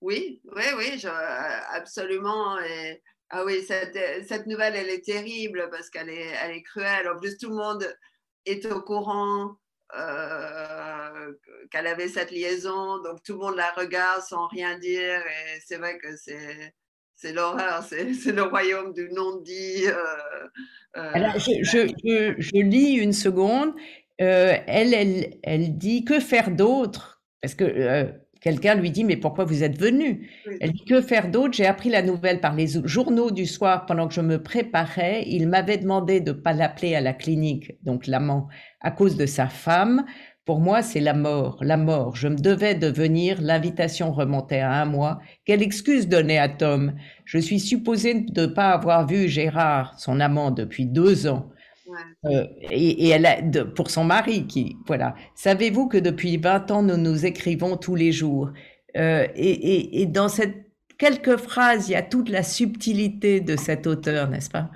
Oui, 0.00 0.40
oui, 0.56 0.64
oui, 0.76 1.02
absolument. 1.72 2.56
ah 3.30 3.44
oui, 3.44 3.62
cette, 3.62 3.98
cette, 4.26 4.46
nouvelle, 4.46 4.74
elle 4.74 4.88
est 4.88 5.04
terrible 5.04 5.68
parce 5.70 5.90
qu'elle 5.90 6.08
est, 6.08 6.32
elle 6.42 6.52
est 6.52 6.62
cruelle. 6.62 7.08
En 7.08 7.18
plus, 7.18 7.36
tout 7.36 7.50
le 7.50 7.56
monde 7.56 7.86
est 8.46 8.64
au 8.66 8.80
courant 8.80 9.56
euh, 9.96 11.32
qu'elle 11.70 11.86
avait 11.86 12.08
cette 12.08 12.30
liaison, 12.30 13.02
donc 13.02 13.22
tout 13.24 13.32
le 13.32 13.38
monde 13.38 13.56
la 13.56 13.70
regarde 13.72 14.22
sans 14.22 14.46
rien 14.46 14.78
dire, 14.78 15.20
et 15.20 15.60
c'est 15.64 15.78
vrai 15.78 15.98
que 15.98 16.16
c'est 16.16 16.74
c'est 17.16 17.32
l'horreur, 17.32 17.82
c'est 17.82 18.04
le 18.32 18.42
royaume 18.42 18.92
du 18.94 19.08
non-dit. 19.10 19.86
Euh, 19.86 20.46
euh. 20.96 21.38
je, 21.38 21.62
je, 21.62 22.34
je, 22.38 22.62
lis 22.62 22.94
une 22.94 23.12
seconde. 23.12 23.74
elle, 24.18 24.94
elle, 24.94 25.38
elle 25.42 25.76
dit 25.76 26.04
que 26.04 26.18
faire 26.20 26.50
d'autre? 26.50 27.22
Parce 27.42 27.54
que 27.54 28.12
quelqu'un 28.40 28.74
lui 28.74 28.90
dit 28.90 29.04
mais 29.04 29.16
pourquoi 29.16 29.44
vous 29.44 29.62
êtes 29.62 29.78
venu? 29.78 30.30
Elle 30.60 30.72
dit 30.72 30.84
que 30.84 31.00
faire 31.00 31.30
d'autre? 31.30 31.54
J'ai 31.54 31.66
appris 31.66 31.88
la 31.88 32.02
nouvelle 32.02 32.40
par 32.40 32.54
les 32.54 32.68
journaux 32.84 33.30
du 33.30 33.46
soir 33.46 33.86
pendant 33.86 34.08
que 34.08 34.14
je 34.14 34.20
me 34.20 34.42
préparais. 34.42 35.24
Il 35.26 35.48
m'avait 35.48 35.78
demandé 35.78 36.20
de 36.20 36.32
pas 36.32 36.52
l'appeler 36.52 36.94
à 36.94 37.00
la 37.00 37.12
clinique, 37.12 37.72
donc 37.82 38.06
l'amant, 38.06 38.48
à 38.80 38.90
cause 38.90 39.16
de 39.16 39.26
sa 39.26 39.46
femme. 39.46 40.04
Pour 40.46 40.58
moi, 40.58 40.82
c'est 40.82 41.00
la 41.00 41.14
mort, 41.14 41.58
la 41.60 41.76
mort. 41.76 42.16
Je 42.16 42.26
me 42.26 42.34
devais 42.34 42.74
de 42.74 42.88
venir. 42.88 43.40
L'invitation 43.40 44.10
remontait 44.10 44.60
à 44.60 44.72
un 44.72 44.84
mois. 44.84 45.20
Quelle 45.44 45.62
excuse 45.62 46.08
donner 46.08 46.38
à 46.38 46.48
Tom? 46.48 46.94
Je 47.24 47.38
suis 47.38 47.60
supposée 47.60 48.14
de 48.14 48.40
ne 48.40 48.46
pas 48.46 48.70
avoir 48.70 49.06
vu 49.06 49.28
Gérard, 49.28 49.94
son 50.00 50.18
amant, 50.18 50.50
depuis 50.50 50.86
deux 50.86 51.28
ans. 51.28 51.50
Euh, 52.26 52.46
et, 52.70 53.08
elle 53.08 53.26
a, 53.26 53.42
pour 53.64 53.90
son 53.90 54.04
mari, 54.04 54.46
qui, 54.46 54.76
voilà. 54.86 55.14
Savez-vous 55.34 55.88
que 55.88 55.98
depuis 55.98 56.36
20 56.36 56.70
ans, 56.70 56.82
nous 56.82 56.96
nous 56.96 57.26
écrivons 57.26 57.76
tous 57.76 57.94
les 57.94 58.12
jours? 58.12 58.50
Euh, 58.96 59.26
et, 59.34 60.02
et, 60.02 60.06
dans 60.06 60.28
cette 60.28 60.70
quelques 61.00 61.38
phrases, 61.38 61.88
il 61.88 61.92
y 61.92 61.96
a 61.96 62.02
toute 62.02 62.28
la 62.28 62.42
subtilité 62.42 63.40
de 63.40 63.56
cet 63.56 63.86
auteur, 63.86 64.28
n'est-ce 64.28 64.50
pas? 64.50 64.70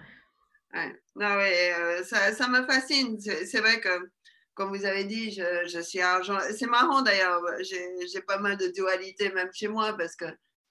Non, 1.17 1.37
ouais, 1.37 1.73
euh, 1.79 2.03
ça, 2.03 2.33
ça, 2.33 2.49
me 2.49 2.65
fascine. 2.65 3.21
C'est 3.21 3.61
vrai 3.61 3.79
que, 3.79 4.11
comme 4.55 4.77
vous 4.77 4.85
avez 4.85 5.05
dit, 5.05 5.31
je, 5.31 5.69
je 5.69 5.81
suis 5.81 6.01
argent. 6.01 6.39
C'est 6.57 6.67
marrant 6.67 7.03
d'ailleurs, 7.03 7.41
j'ai 7.61 8.21
pas 8.23 8.39
mal 8.39 8.57
de 8.57 8.69
dualité 8.69 9.31
même 9.33 9.51
chez 9.53 9.69
moi 9.69 9.95
parce 9.97 10.17
que 10.17 10.25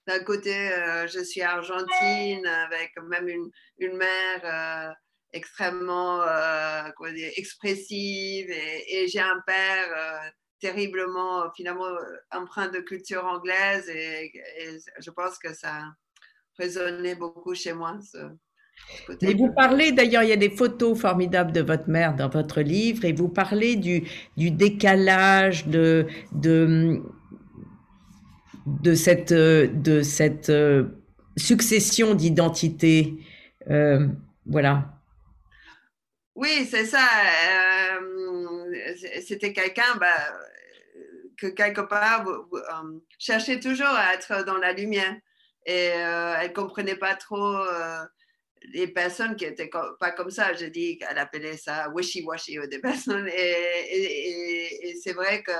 d'un 0.05 0.21
côté, 0.25 0.53
euh, 0.73 1.07
je 1.07 1.23
suis 1.23 1.41
argentine 1.41 2.45
avec 2.45 2.91
même 3.07 3.29
une, 3.29 3.49
une 3.77 3.95
mère 3.95 4.95
euh, 5.33 5.37
extrêmement 5.37 6.19
dire, 7.13 7.31
expressive 7.35 8.49
et, 8.49 9.07
j'ai 9.07 9.19
un 9.19 9.41
père 9.45 10.31
terriblement 10.59 11.51
finalement 11.55 11.89
empreint 12.31 12.69
de 12.69 12.79
culture 12.79 13.25
anglaise 13.25 13.89
et, 13.89 14.31
je 14.99 15.11
pense 15.11 15.37
que 15.37 15.53
ça 15.53 15.83
résonnait 16.57 17.15
beaucoup 17.15 17.55
chez 17.55 17.73
moi. 17.73 17.97
Ce, 18.01 18.17
Et 19.21 19.33
vous 19.33 19.51
parlez, 19.53 19.91
d'ailleurs, 19.91 20.23
il 20.23 20.29
y 20.29 20.33
a 20.33 20.37
des 20.37 20.49
photos 20.49 20.99
formidables 20.99 21.51
de 21.51 21.61
votre 21.61 21.89
mère 21.89 22.15
dans 22.15 22.29
votre 22.29 22.61
livre, 22.61 23.05
et 23.05 23.13
vous 23.13 23.29
parlez 23.29 23.75
du, 23.75 24.03
du 24.37 24.51
décalage, 24.51 25.67
de, 25.67 26.07
de, 26.31 27.01
de 28.65 28.93
cette, 28.93 29.33
de 29.33 30.01
cette 30.01 30.49
euh, 30.49 30.85
succession 31.37 32.15
d'identités. 32.15 33.17
Euh, 33.69 34.07
voilà. 34.45 35.02
Oui, 36.35 36.67
c'est 36.69 36.85
ça. 36.85 37.07
Euh, 37.51 38.73
c'était 39.25 39.53
quelqu'un 39.53 39.95
bah, 39.99 40.33
que 41.37 41.47
quelque 41.47 41.81
part 41.81 42.25
cherchait 43.19 43.59
toujours 43.59 43.87
à 43.87 44.13
être 44.15 44.43
dans 44.45 44.57
la 44.57 44.73
lumière. 44.73 45.15
Et 45.65 45.85
elle 45.85 46.49
ne 46.49 46.53
comprenait 46.53 46.97
pas 46.97 47.15
trop 47.15 47.57
les 48.71 48.87
personnes 48.87 49.35
qui 49.35 49.45
étaient 49.45 49.69
pas 49.99 50.11
comme 50.11 50.29
ça. 50.29 50.53
Je 50.53 50.65
dis 50.65 50.97
qu'elle 50.97 51.17
appelait 51.17 51.57
ça 51.57 51.89
wishy-washy 51.89 52.57
des 52.69 52.79
personnes. 52.81 53.27
Et, 53.27 54.95
c'est 55.03 55.13
vrai 55.13 55.43
que 55.43 55.51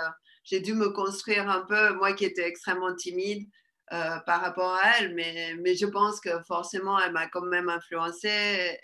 j'ai 0.44 0.60
dû 0.60 0.74
me 0.74 0.89
construire 0.89 1.50
un 1.50 1.62
peu, 1.62 1.94
moi 1.94 2.13
qui 2.13 2.25
étais 2.25 2.48
extrêmement 2.48 2.96
timide 2.96 3.48
euh, 3.92 4.18
par 4.25 4.42
rapport 4.42 4.74
à 4.75 4.98
elle, 5.00 5.13
mais, 5.13 5.75
je 5.75 5.86
pense 5.86 6.20
que 6.20 6.42
forcément, 6.48 7.00
elle 7.00 7.12
m'a 7.12 7.27
quand 7.27 7.46
même 7.46 7.70
influencée 7.70 8.77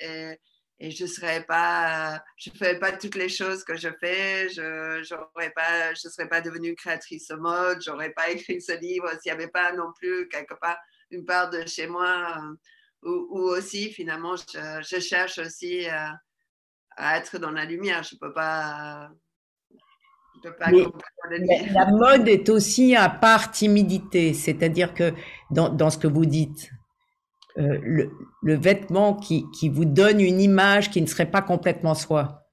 et 0.81 0.91
je 0.91 1.05
serais 1.05 1.43
pas, 1.43 2.24
je 2.38 2.51
ferais 2.51 2.79
pas 2.79 2.93
toutes 2.93 3.15
les 3.15 3.27
choses 3.27 3.65
que 3.65 3.75
je 3.75 3.89
fais, 4.00 4.48
je 4.50 5.03
j'aurais 5.03 5.50
pas, 5.51 5.93
je 5.93 6.07
serais 6.07 6.29
pas 6.29 6.39
devenue 6.39 6.74
créatrice 6.75 7.27
de 7.27 7.36
mode, 7.36 7.81
j'aurais 7.81 8.12
pas 8.12 8.29
écrit 8.31 8.62
ce 8.62 8.79
livre 8.79 9.09
s'il 9.21 9.31
n'y 9.31 9.38
avait 9.38 9.51
pas 9.51 9.74
non 9.74 9.91
plus 9.98 10.29
quelque 10.29 10.53
part 10.55 10.77
une 11.12 11.25
part 11.25 11.50
de 11.50 11.65
chez 11.65 11.88
moi. 11.88 12.38
Euh, 12.38 12.55
ou, 13.01 13.39
aussi 13.39 13.91
finalement 13.91 14.36
je, 14.36 15.00
cherche 15.00 15.38
aussi 15.38 15.86
à, 15.88 17.17
être 17.17 17.38
dans 17.39 17.51
la 17.51 17.63
lumière. 17.63 18.03
Je 18.03 18.15
peux 18.17 18.33
pas. 18.33 19.09
peux 20.43 20.53
pas 20.55 20.69
la 20.71 21.86
mode 21.86 22.27
est 22.27 22.50
aussi 22.50 22.95
à 22.95 23.09
part 23.09 23.51
timidité, 23.51 24.33
c'est-à-dire 24.33 24.93
que 24.93 25.13
dans, 25.50 25.69
dans, 25.69 25.89
ce 25.89 25.98
que 25.98 26.07
vous 26.07 26.25
dites, 26.25 26.71
euh, 27.60 27.80
le, 27.84 28.12
le, 28.42 28.56
vêtement 28.56 29.16
qui, 29.16 29.46
qui, 29.51 29.70
vous 29.70 29.86
donne 29.86 30.20
une 30.22 30.39
image 30.39 30.89
qui 30.92 31.01
ne 31.01 31.08
serait 31.08 31.30
pas 31.30 31.42
complètement 31.42 31.96
soi. 31.96 32.50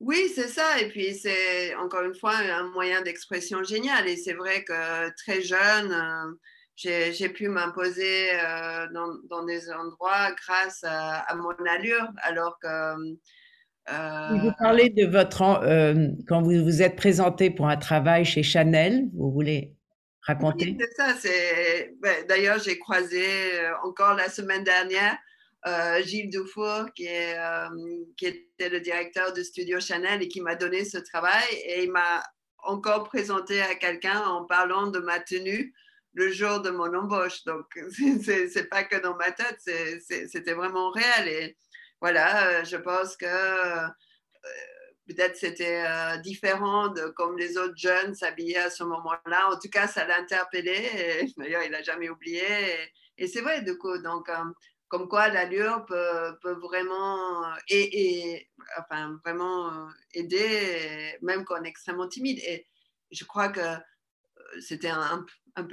Oui, 0.00 0.30
c'est 0.34 0.48
ça. 0.48 0.80
Et 0.80 0.88
puis, 0.88 1.14
c'est 1.14 1.74
encore 1.76 2.02
une 2.04 2.14
fois 2.14 2.36
un 2.36 2.70
moyen 2.70 3.02
d'expression 3.02 3.62
génial. 3.62 4.06
Et 4.08 4.16
c'est 4.16 4.34
vrai 4.34 4.62
que 4.64 5.14
très 5.16 5.40
jeune, 5.40 5.90
euh, 5.92 6.32
j'ai 6.76 7.28
pu 7.28 7.48
m'imposer 7.48 8.28
euh, 8.34 8.86
dans, 9.30 9.44
des 9.44 9.70
endroits 9.72 10.32
grâce 10.32 10.84
à, 10.84 11.34
mon 11.36 11.54
allure, 11.66 12.08
alors 12.22 12.58
que... 12.60 13.16
Euh, 13.88 14.38
vous 14.42 14.52
parlez 14.58 14.90
de 14.90 15.06
votre... 15.06 15.42
Euh, 15.42 16.08
quand 16.28 16.42
vous 16.42 16.62
vous 16.62 16.82
êtes 16.82 16.96
présenté 16.96 17.50
pour 17.50 17.68
un 17.68 17.76
travail 17.76 18.24
chez 18.24 18.42
Chanel, 18.42 19.08
vous 19.14 19.30
voulez 19.30 19.75
raconter? 20.26 20.76
oui, 20.78 20.78
c'est 20.78 20.96
ça. 20.96 21.14
Ben, 22.00 22.26
D'ailleurs, 22.26 22.58
j'ai 22.58 22.78
croisé 22.78 23.24
encore 23.84 24.14
la 24.14 24.28
semaine 24.28 24.64
dernière 24.64 25.16
Gilles 26.02 26.30
Dufour, 26.30 26.86
qui, 26.94 27.06
est, 27.06 27.36
qui 28.16 28.26
était 28.26 28.68
le 28.68 28.80
directeur 28.80 29.32
du 29.32 29.42
studio 29.42 29.80
Chanel 29.80 30.22
et 30.22 30.28
qui 30.28 30.40
m'a 30.40 30.54
donné 30.54 30.84
ce 30.84 30.98
travail. 30.98 31.44
Et 31.64 31.84
il 31.84 31.90
m'a 31.90 32.22
encore 32.58 33.04
présenté 33.04 33.62
à 33.62 33.74
quelqu'un 33.74 34.20
en 34.20 34.44
parlant 34.44 34.88
de 34.88 34.98
ma 34.98 35.20
tenue 35.20 35.74
le 36.16 36.30
jour 36.32 36.60
de 36.60 36.70
mon 36.70 36.92
embauche. 36.94 37.44
Donc, 37.44 37.66
c'est 38.20 38.68
pas 38.68 38.84
que 38.84 38.96
dans 38.96 39.16
ma 39.16 39.30
tête, 39.30 39.60
c'était 40.00 40.54
vraiment 40.54 40.90
réel. 40.90 41.28
Et 41.28 41.56
voilà, 42.00 42.48
euh, 42.48 42.64
je 42.64 42.76
pense 42.76 43.16
que 43.16 43.26
euh, 43.26 43.86
peut-être 45.06 45.36
c'était 45.36 45.84
euh, 45.86 46.16
différent 46.18 46.88
de 46.88 47.08
comme 47.08 47.38
les 47.38 47.56
autres 47.56 47.76
jeunes 47.76 48.14
s'habillaient 48.14 48.56
à 48.56 48.70
ce 48.70 48.84
moment-là. 48.84 49.50
En 49.50 49.58
tout 49.58 49.70
cas, 49.70 49.86
ça 49.86 50.06
l'a 50.06 50.18
interpellé. 50.18 51.32
D'ailleurs, 51.36 51.62
il 51.62 51.70
n'a 51.70 51.82
jamais 51.82 52.08
oublié. 52.08 52.42
Et, 53.18 53.26
c'est 53.28 53.40
vrai, 53.40 53.62
du 53.62 53.78
coup, 53.78 53.98
donc, 53.98 54.28
comme 54.88 55.08
quoi 55.08 55.28
l'allure 55.28 55.86
peut, 55.86 56.52
vraiment, 56.60 57.42
et, 57.68 58.48
enfin, 58.78 59.18
vraiment 59.24 59.88
aider, 60.12 61.16
même 61.22 61.44
quand 61.44 61.60
on 61.60 61.64
est 61.64 61.68
extrêmement 61.68 62.08
timide. 62.08 62.38
Et 62.40 62.66
je 63.10 63.24
crois 63.24 63.48
que 63.48 63.60
c'était 64.60 64.90
un, 64.90 65.24
un, 65.56 65.64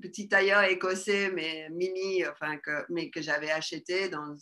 petit 0.00 0.28
tailleur 0.28 0.64
écossais, 0.64 1.30
mais 1.30 1.68
mini, 1.70 2.26
enfin, 2.26 2.58
que, 2.58 2.84
mais 2.88 3.10
que 3.10 3.22
j'avais 3.22 3.50
acheté 3.50 4.08
dans 4.08 4.36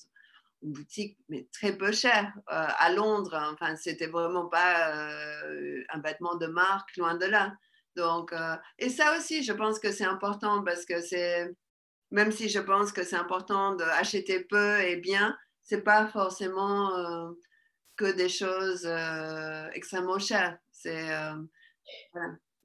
une 0.62 0.72
boutique, 0.72 1.18
mais 1.28 1.48
très 1.52 1.76
peu 1.76 1.92
cher, 1.92 2.32
euh, 2.50 2.66
à 2.78 2.92
Londres. 2.92 3.38
Enfin, 3.52 3.76
c'était 3.76 4.06
vraiment 4.06 4.46
pas 4.46 4.94
euh, 4.94 5.82
un 5.90 6.00
vêtement 6.00 6.36
de 6.36 6.46
marque, 6.46 6.96
loin 6.96 7.14
de 7.14 7.26
là. 7.26 7.54
Donc, 7.96 8.32
euh, 8.32 8.56
et 8.78 8.88
ça 8.88 9.16
aussi, 9.16 9.42
je 9.42 9.52
pense 9.52 9.78
que 9.78 9.90
c'est 9.92 10.04
important 10.04 10.62
parce 10.62 10.84
que 10.84 11.00
c'est, 11.00 11.50
même 12.10 12.32
si 12.32 12.48
je 12.48 12.60
pense 12.60 12.92
que 12.92 13.02
c'est 13.02 13.16
important 13.16 13.74
d'acheter 13.74 14.40
peu 14.40 14.80
et 14.80 14.96
bien, 14.96 15.36
c'est 15.62 15.82
pas 15.82 16.06
forcément 16.06 16.90
que 17.96 18.12
des 18.12 18.28
choses 18.28 18.86
extrêmement 19.72 20.18
chères. 20.18 20.58
C'est. 20.72 21.08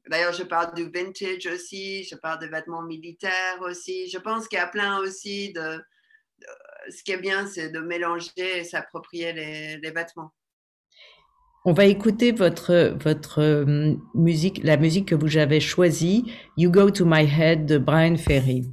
D'ailleurs, 0.07 0.33
je 0.33 0.43
parle 0.43 0.73
du 0.75 0.89
vintage 0.89 1.47
aussi, 1.47 2.03
je 2.03 2.15
parle 2.15 2.39
des 2.39 2.47
vêtements 2.47 2.83
militaires 2.83 3.59
aussi. 3.61 4.07
Je 4.07 4.19
pense 4.19 4.47
qu'il 4.47 4.59
y 4.59 4.61
a 4.61 4.67
plein 4.67 4.99
aussi 4.99 5.51
de, 5.53 5.81
Ce 6.89 7.03
qui 7.03 7.11
est 7.11 7.17
bien, 7.17 7.47
c'est 7.47 7.69
de 7.69 7.79
mélanger 7.79 8.59
et 8.59 8.63
s'approprier 8.63 9.33
les, 9.33 9.77
les, 9.77 9.91
vêtements. 9.91 10.31
On 11.65 11.73
va 11.73 11.85
écouter 11.85 12.31
votre, 12.31 12.95
votre 13.03 13.41
euh, 13.41 13.95
musique, 14.13 14.61
la 14.63 14.77
musique 14.77 15.07
que 15.07 15.15
vous 15.15 15.37
avez 15.37 15.59
choisie, 15.59 16.31
You 16.57 16.69
Go 16.69 16.91
to 16.91 17.05
My 17.05 17.25
Head 17.25 17.65
de 17.65 17.77
Brian 17.77 18.17
Ferry. 18.17 18.65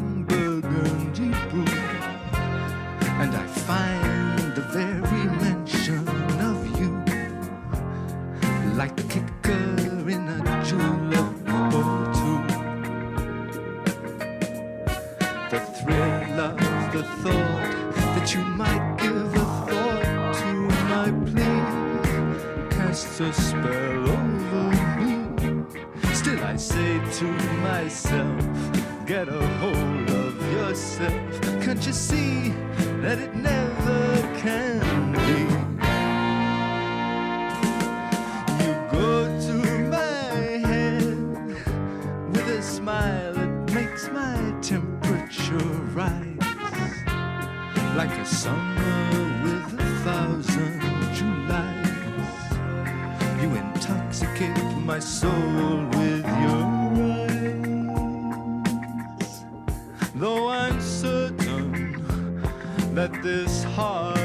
burgundy 0.00 1.30
brew, 1.50 1.64
and 3.22 3.34
I 3.34 3.46
find 3.46 4.54
the 4.54 4.62
very 4.62 5.24
mention 5.44 6.08
of 6.40 6.58
you 6.78 6.90
like 8.76 8.96
the 8.96 9.02
kicker 9.04 10.08
in 10.08 10.28
a 10.28 10.64
julep 10.64 11.30
or 11.84 11.98
two. 12.18 12.40
The 15.50 15.60
thrill 15.76 16.40
of 16.40 16.56
the 16.92 17.02
thought 17.22 17.70
that 18.14 18.34
you 18.34 18.42
might 18.44 18.96
give 18.98 19.34
a 19.34 19.46
thought 19.68 20.34
to 20.40 20.50
my 20.92 21.08
plea 21.26 21.60
casts 22.70 23.20
a 23.20 23.32
spell 23.32 24.08
over 24.08 24.70
me. 24.98 25.10
Still, 26.14 26.42
I 26.44 26.56
say 26.56 27.00
to 27.18 27.26
myself 27.62 28.49
get 29.10 29.28
a 29.28 29.46
hold 29.58 30.08
of 30.08 30.52
yourself. 30.52 31.40
Can't 31.64 31.84
you 31.84 31.92
see 31.92 32.50
that 33.02 33.18
it 33.18 33.34
never 33.34 34.02
can 34.38 35.10
be? 35.26 35.40
You 38.62 38.72
go 38.92 39.12
to 39.46 39.54
my 39.96 40.68
head 40.68 41.18
with 42.32 42.48
a 42.60 42.62
smile 42.62 43.34
that 43.34 43.72
makes 43.74 44.08
my 44.10 44.36
temperature 44.62 45.68
rise 45.98 46.38
like 47.96 48.12
a 48.12 48.24
summer 48.24 49.42
with 49.42 49.80
a 49.80 49.90
thousand 50.04 50.80
Julys. 51.16 52.30
You 53.42 53.48
intoxicate 53.56 54.62
my 54.86 55.00
soul. 55.00 55.99
Heart 63.80 64.19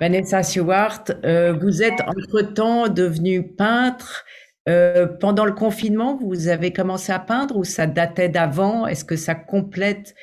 Vanessa 0.00 0.42
Stewart, 0.42 1.04
euh, 1.24 1.52
vous 1.54 1.82
êtes 1.82 2.00
entre-temps 2.06 2.88
devenue 2.88 3.54
peintre. 3.54 4.24
Euh, 4.68 5.06
pendant 5.06 5.44
le 5.44 5.52
confinement, 5.52 6.16
vous 6.16 6.48
avez 6.48 6.72
commencé 6.72 7.12
à 7.12 7.18
peindre 7.18 7.56
ou 7.56 7.64
ça 7.64 7.86
datait 7.86 8.28
d'avant? 8.28 8.86
Est-ce 8.86 9.04
que 9.04 9.16
ça 9.16 9.34
complète 9.34 10.14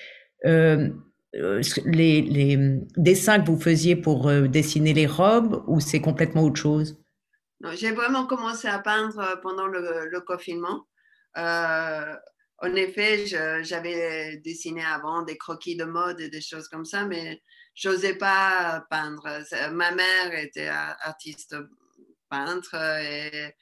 euh, 0.45 0.89
les, 1.85 2.77
dessins 2.97 3.39
que 3.39 3.47
vous 3.47 3.59
faisiez 3.59 3.95
pour 3.95 4.31
dessiner 4.47 4.93
les 4.93 5.07
robes 5.07 5.63
ou 5.67 5.79
c'est 5.79 6.01
complètement 6.01 6.43
autre 6.43 6.61
chose? 6.61 6.99
J'ai 7.75 7.91
vraiment 7.91 8.27
commencé 8.27 8.67
à 8.67 8.79
peindre 8.79 9.39
pendant 9.41 9.65
le, 9.67 10.09
le 10.11 10.21
confinement. 10.21 10.85
En 11.35 12.75
effet, 12.75 13.25
j'avais 13.63 14.37
dessiné 14.43 14.83
avant 14.83 15.23
des 15.23 15.37
croquis 15.37 15.77
de 15.77 15.85
mode 15.85 16.19
et 16.19 16.29
des 16.29 16.41
choses 16.41 16.67
comme 16.67 16.85
ça, 16.85 17.05
mais 17.05 17.41
j'osais 17.73 18.15
pas 18.15 18.85
peindre. 18.89 19.27
Ma 19.71 19.91
mère 19.91 20.33
était 20.33 20.67
artiste 20.67 21.55
peintre 22.29 22.75
et, 22.75 23.55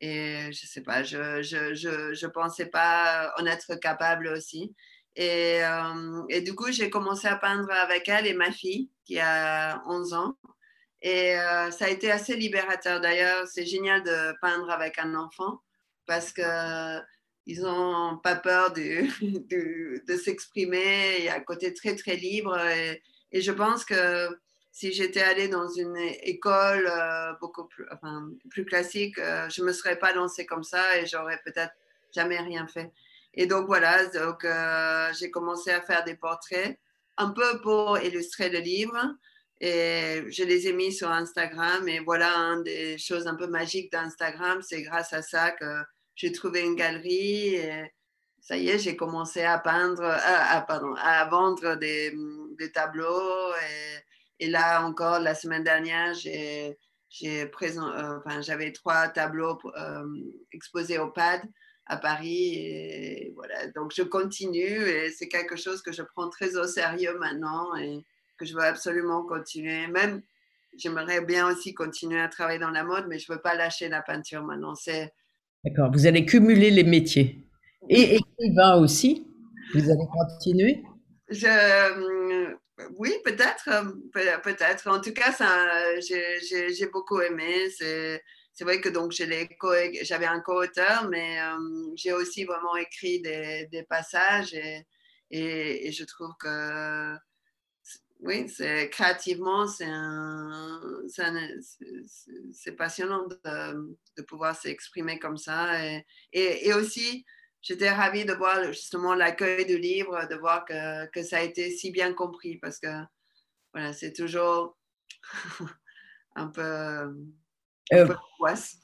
et 0.00 0.52
je 0.52 0.66
sais 0.66 0.82
pas, 0.82 1.02
je, 1.02 1.42
je, 1.42 1.74
je, 1.74 2.14
je 2.14 2.26
pensais 2.26 2.66
pas 2.66 3.32
en 3.38 3.46
être 3.46 3.74
capable 3.76 4.28
aussi. 4.28 4.74
Et, 5.16 5.64
euh, 5.64 6.40
du 6.42 6.54
coup, 6.54 6.70
j'ai 6.70 6.90
commencé 6.90 7.26
à 7.26 7.36
peindre 7.36 7.70
avec 7.72 8.08
elle 8.08 8.26
et 8.26 8.34
ma 8.34 8.52
fille 8.52 8.88
qui 9.04 9.18
a 9.18 9.82
11 9.86 10.14
ans. 10.14 10.38
Et 11.02 11.36
euh, 11.36 11.70
ça 11.72 11.86
a 11.86 11.88
été 11.88 12.10
assez 12.10 12.36
libérateur. 12.36 13.00
D'ailleurs, 13.00 13.46
c'est 13.48 13.66
génial 13.66 14.02
de 14.04 14.34
peindre 14.40 14.70
avec 14.70 14.98
un 14.98 15.14
enfant 15.16 15.60
parce 16.06 16.32
que 16.32 17.00
ils 17.46 17.62
n'ont 17.62 18.18
pas 18.18 18.36
peur 18.36 18.72
de, 18.72 19.06
de, 19.48 20.04
de 20.06 20.16
s'exprimer. 20.16 21.16
Il 21.18 21.24
y 21.24 21.28
a 21.28 21.36
un 21.36 21.40
côté 21.40 21.74
très, 21.74 21.96
très 21.96 22.14
libre. 22.16 22.56
Et 23.32 23.40
je 23.40 23.52
pense 23.52 23.84
que 23.84 24.28
si 24.78 24.92
j'étais 24.92 25.22
allée 25.22 25.48
dans 25.48 25.68
une 25.68 25.96
école 25.96 26.88
euh, 26.88 27.32
beaucoup 27.40 27.68
plus, 28.48 28.64
classique, 28.64 29.18
euh, 29.18 29.48
je 29.48 29.62
ne 29.62 29.66
me 29.66 29.72
serais 29.72 29.98
pas 29.98 30.12
lancée 30.12 30.46
comme 30.46 30.62
ça 30.62 30.96
et 30.98 31.06
j'aurais 31.06 31.40
peut-être 31.44 31.72
jamais 32.14 32.38
rien 32.38 32.66
fait. 32.68 32.92
Et 33.34 33.46
donc 33.46 33.66
voilà, 33.66 34.06
donc, 34.06 34.44
euh, 34.44 35.12
j'ai 35.18 35.32
commencé 35.32 35.70
à 35.70 35.80
faire 35.80 36.04
des 36.04 36.14
portraits, 36.14 36.78
un 37.16 37.30
peu 37.30 37.60
pour 37.60 37.98
illustrer 37.98 38.50
le 38.50 38.60
livre. 38.60 38.96
Et 39.60 40.22
je 40.28 40.44
les 40.44 40.68
ai 40.68 40.72
mis 40.72 40.92
sur 40.92 41.10
Instagram. 41.10 41.88
Et 41.88 41.98
voilà, 41.98 42.28
une 42.36 42.62
des 42.62 42.98
choses 42.98 43.26
un 43.26 43.34
peu 43.34 43.48
magiques 43.48 43.90
d'Instagram, 43.90 44.62
c'est 44.62 44.82
grâce 44.82 45.12
à 45.12 45.22
ça 45.22 45.50
que 45.50 45.82
j'ai 46.14 46.30
trouvé 46.30 46.60
une 46.60 46.76
galerie. 46.76 47.56
Et 47.56 47.92
ça 48.40 48.56
y 48.56 48.68
est, 48.68 48.78
j'ai 48.78 48.94
commencé 48.94 49.42
à 49.42 49.58
peindre, 49.58 50.16
pardon, 50.68 50.94
à 50.98 51.24
vendre 51.24 51.74
des, 51.74 52.14
des 52.58 52.70
tableaux. 52.72 53.52
Et, 54.40 54.46
et 54.46 54.48
là 54.48 54.84
encore, 54.84 55.20
la 55.20 55.34
semaine 55.34 55.64
dernière, 55.64 56.14
j'ai, 56.14 56.78
j'ai 57.08 57.46
présent, 57.46 57.88
euh, 57.88 58.18
enfin, 58.18 58.40
j'avais 58.40 58.72
trois 58.72 59.08
tableaux 59.08 59.58
euh, 59.76 60.04
exposés 60.52 60.98
au 60.98 61.08
PAD 61.10 61.42
à 61.86 61.96
Paris. 61.96 62.54
Et 62.54 63.32
voilà, 63.34 63.66
donc 63.68 63.92
je 63.94 64.02
continue 64.02 64.88
et 64.88 65.10
c'est 65.10 65.28
quelque 65.28 65.56
chose 65.56 65.82
que 65.82 65.92
je 65.92 66.02
prends 66.02 66.28
très 66.28 66.56
au 66.56 66.66
sérieux 66.66 67.16
maintenant 67.18 67.74
et 67.76 68.04
que 68.38 68.44
je 68.44 68.54
veux 68.54 68.64
absolument 68.64 69.24
continuer. 69.24 69.86
Même, 69.88 70.22
j'aimerais 70.76 71.22
bien 71.22 71.48
aussi 71.48 71.74
continuer 71.74 72.20
à 72.20 72.28
travailler 72.28 72.60
dans 72.60 72.70
la 72.70 72.84
mode, 72.84 73.06
mais 73.08 73.18
je 73.18 73.30
ne 73.30 73.36
veux 73.36 73.42
pas 73.42 73.54
lâcher 73.54 73.88
la 73.88 74.02
peinture 74.02 74.42
maintenant. 74.44 74.74
C'est, 74.74 75.12
D'accord, 75.64 75.90
vous 75.90 76.06
allez 76.06 76.24
cumuler 76.24 76.70
les 76.70 76.84
métiers. 76.84 77.44
Et 77.88 78.16
écrivain 78.16 78.76
aussi, 78.76 79.26
vous 79.74 79.90
allez 79.90 80.06
continuer 80.12 80.82
je, 81.30 81.46
euh, 81.46 82.27
oui, 82.96 83.12
peut-être, 83.24 83.68
euh, 83.68 83.92
peut- 84.12 84.40
peut-être. 84.42 84.86
En 84.88 85.00
tout 85.00 85.12
cas, 85.12 85.34
j'ai, 86.00 86.86
beaucoup 86.92 87.20
aimé. 87.20 87.70
C'est, 87.70 88.22
vrai 88.60 88.80
que 88.80 88.88
donc 88.88 89.12
j'ai 89.12 89.48
co- 89.58 89.72
j'avais 90.02 90.26
un 90.26 90.40
co-auteur, 90.40 91.08
mais 91.08 91.40
euh, 91.40 91.92
j'ai 91.96 92.12
aussi 92.12 92.44
vraiment 92.44 92.76
écrit 92.76 93.20
des, 93.20 93.86
passages 93.88 94.54
et, 95.30 95.92
je 95.92 96.04
trouve 96.04 96.32
que 96.40 97.14
oui, 98.20 98.48
c'est 98.48 98.90
créativement, 98.90 99.68
c'est 99.68 99.86
passionnant 102.76 103.28
de, 103.28 104.22
pouvoir 104.22 104.56
s'exprimer 104.56 105.18
comme 105.20 105.36
ça. 105.36 105.70
Et 106.32 106.72
aussi, 106.72 107.24
j'étais 107.62 107.90
ravie 107.90 108.24
de 108.24 108.32
voir 108.34 108.64
justement 108.72 109.14
l'accueil 109.14 109.66
du 109.66 109.78
livre, 109.78 110.26
de 110.30 110.36
voir 110.36 110.64
que, 110.64 111.06
que 111.10 111.22
ça 111.22 111.38
a 111.38 111.42
été 111.42 111.70
si 111.70 111.90
bien 111.90 112.12
compris 112.14 112.58
parce 112.58 112.78
que 112.78 112.88
voilà, 113.74 113.92
c'est 113.92 114.12
toujours 114.12 114.76
un 116.36 116.48
peu, 116.48 116.62
un 117.92 117.98
Euh, 117.98 118.06
peu. 118.06 118.14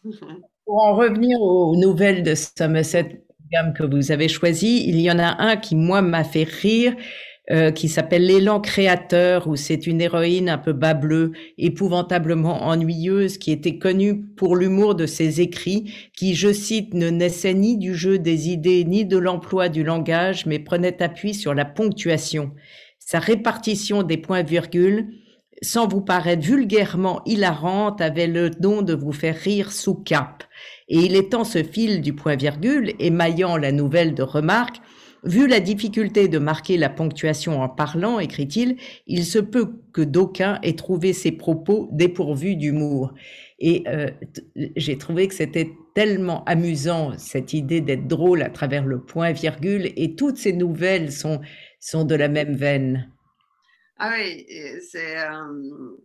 Pour 0.64 0.82
en 0.82 0.94
revenir 0.94 1.40
aux 1.40 1.76
nouvelles 1.76 2.22
de 2.22 2.34
Somerset 2.34 3.24
que 3.76 3.84
vous 3.84 4.10
avez 4.10 4.28
choisies, 4.28 4.84
il 4.88 5.00
y 5.00 5.10
en 5.10 5.18
a 5.18 5.42
un 5.42 5.56
qui, 5.56 5.76
moi, 5.76 6.02
m'a 6.02 6.24
fait 6.24 6.44
rire, 6.44 6.96
euh, 7.50 7.70
qui 7.70 7.90
s'appelle 7.90 8.24
L'élan 8.24 8.58
créateur, 8.58 9.48
où 9.48 9.54
c'est 9.54 9.86
une 9.86 10.00
héroïne 10.00 10.48
un 10.48 10.56
peu 10.56 10.72
bas 10.72 10.94
bleu, 10.94 11.32
épouvantablement 11.58 12.64
ennuyeuse, 12.68 13.36
qui 13.36 13.52
était 13.52 13.76
connue 13.76 14.22
pour 14.22 14.56
l'humour 14.56 14.94
de 14.94 15.04
ses 15.04 15.42
écrits, 15.42 15.92
qui, 16.16 16.34
je 16.34 16.52
cite, 16.54 16.94
ne 16.94 17.10
naissait 17.10 17.52
ni 17.52 17.76
du 17.76 17.94
jeu 17.94 18.18
des 18.18 18.48
idées 18.48 18.84
ni 18.84 19.04
de 19.04 19.18
l'emploi 19.18 19.68
du 19.68 19.84
langage, 19.84 20.46
mais 20.46 20.58
prenait 20.58 21.02
appui 21.02 21.34
sur 21.34 21.52
la 21.52 21.66
ponctuation. 21.66 22.52
Sa 22.98 23.18
répartition 23.18 24.02
des 24.04 24.16
points-virgules, 24.16 25.08
sans 25.60 25.86
vous 25.86 26.00
paraître 26.00 26.46
vulgairement 26.46 27.20
hilarante, 27.26 28.00
avait 28.00 28.26
le 28.26 28.48
don 28.48 28.80
de 28.80 28.94
vous 28.94 29.12
faire 29.12 29.36
rire 29.36 29.70
sous 29.70 29.96
cap. 29.96 30.44
Et 30.88 30.98
il 30.98 31.14
étend 31.14 31.44
ce 31.44 31.62
fil 31.62 32.00
du 32.00 32.14
point-virgule, 32.14 32.94
émaillant 32.98 33.58
la 33.58 33.70
nouvelle 33.70 34.14
de 34.14 34.22
remarques, 34.22 34.80
Vu 35.24 35.46
la 35.46 35.60
difficulté 35.60 36.28
de 36.28 36.38
marquer 36.38 36.76
la 36.76 36.90
ponctuation 36.90 37.62
en 37.62 37.68
parlant, 37.68 38.18
écrit-il, 38.18 38.76
il 39.06 39.24
se 39.24 39.38
peut 39.38 39.72
que 39.92 40.02
d'aucuns 40.02 40.58
aient 40.62 40.76
trouvé 40.76 41.14
ses 41.14 41.32
propos 41.32 41.88
dépourvus 41.92 42.56
d'humour. 42.56 43.14
Et 43.58 43.84
euh, 43.86 44.10
j'ai 44.76 44.98
trouvé 44.98 45.28
que 45.28 45.34
c'était 45.34 45.70
tellement 45.94 46.44
amusant, 46.44 47.16
cette 47.16 47.54
idée 47.54 47.80
d'être 47.80 48.06
drôle 48.06 48.42
à 48.42 48.50
travers 48.50 48.84
le 48.84 49.00
point-virgule, 49.00 49.92
et 49.96 50.14
toutes 50.14 50.36
ces 50.36 50.52
nouvelles 50.52 51.10
sont, 51.10 51.40
sont 51.80 52.04
de 52.04 52.14
la 52.14 52.28
même 52.28 52.54
veine. 52.54 53.10
Ah 53.98 54.12
oui, 54.18 54.46
c'est. 54.90 55.18
euh, 55.18 55.96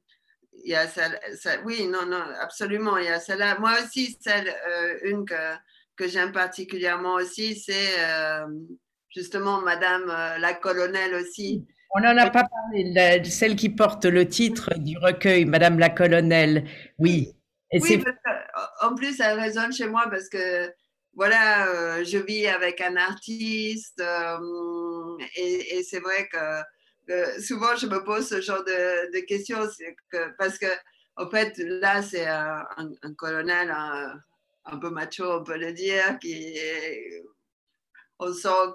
oui, 1.66 1.88
non, 1.88 2.06
non, 2.06 2.24
absolument. 2.40 2.98
Il 2.98 3.06
y 3.06 3.10
a 3.10 3.20
celle-là. 3.20 3.60
Moi 3.60 3.74
aussi, 3.84 4.18
celle, 4.22 4.48
euh, 4.48 4.98
une 5.04 5.26
que, 5.26 5.56
que 5.96 6.08
j'aime 6.08 6.32
particulièrement 6.32 7.16
aussi, 7.16 7.56
c'est 7.56 8.00
euh, 8.00 8.46
justement 9.10 9.62
Madame 9.62 10.10
euh, 10.10 10.38
la 10.38 10.54
colonelle 10.54 11.16
aussi. 11.16 11.66
On 11.96 12.02
n'en 12.02 12.16
a 12.18 12.30
pas 12.30 12.44
parlé, 12.44 12.92
la- 12.94 13.24
celle 13.24 13.56
qui 13.56 13.70
porte 13.70 14.06
le 14.06 14.28
titre 14.28 14.78
du 14.78 14.98
recueil, 14.98 15.46
Madame 15.46 15.80
la 15.80 15.90
colonelle. 15.90 16.66
Oui. 17.00 17.34
Et 17.72 17.80
Oui, 17.82 18.04
que, 18.04 18.10
en 18.86 18.96
plus, 18.96 19.20
elle 19.20 19.40
résonne 19.40 19.72
chez 19.74 19.88
moi 19.88 20.06
parce 20.10 20.30
que, 20.30 20.72
voilà, 21.14 21.68
euh, 21.68 22.04
je 22.04 22.18
vis 22.18 22.48
avec 22.48 22.82
un 22.82 22.96
artiste 22.96 24.00
euh, 24.02 25.18
et, 25.36 25.78
et 25.78 25.84
c'est 25.84 26.00
vrai 26.00 26.28
que, 26.32 27.42
souvent 27.42 27.76
je 27.76 27.88
me 27.88 28.04
pose 28.04 28.28
ce 28.28 28.40
genre 28.42 28.64
de, 28.64 29.12
de 29.14 29.20
questions 29.26 29.60
que, 30.12 30.36
parce 30.38 30.58
que, 30.60 30.68
en 31.16 31.28
fait, 31.30 31.58
là, 31.58 32.02
c'est 32.02 32.26
un, 32.28 32.66
un- 32.78 32.92
un 33.04 33.14
colonel 33.16 33.72
un, 33.72 34.14
un 34.66 34.78
peu 34.78 34.90
macho, 34.92 35.26
on 35.40 35.44
peut 35.44 35.58
le 35.58 35.74
dire, 35.74 36.18
qui 36.20 36.34
est- 36.56 37.24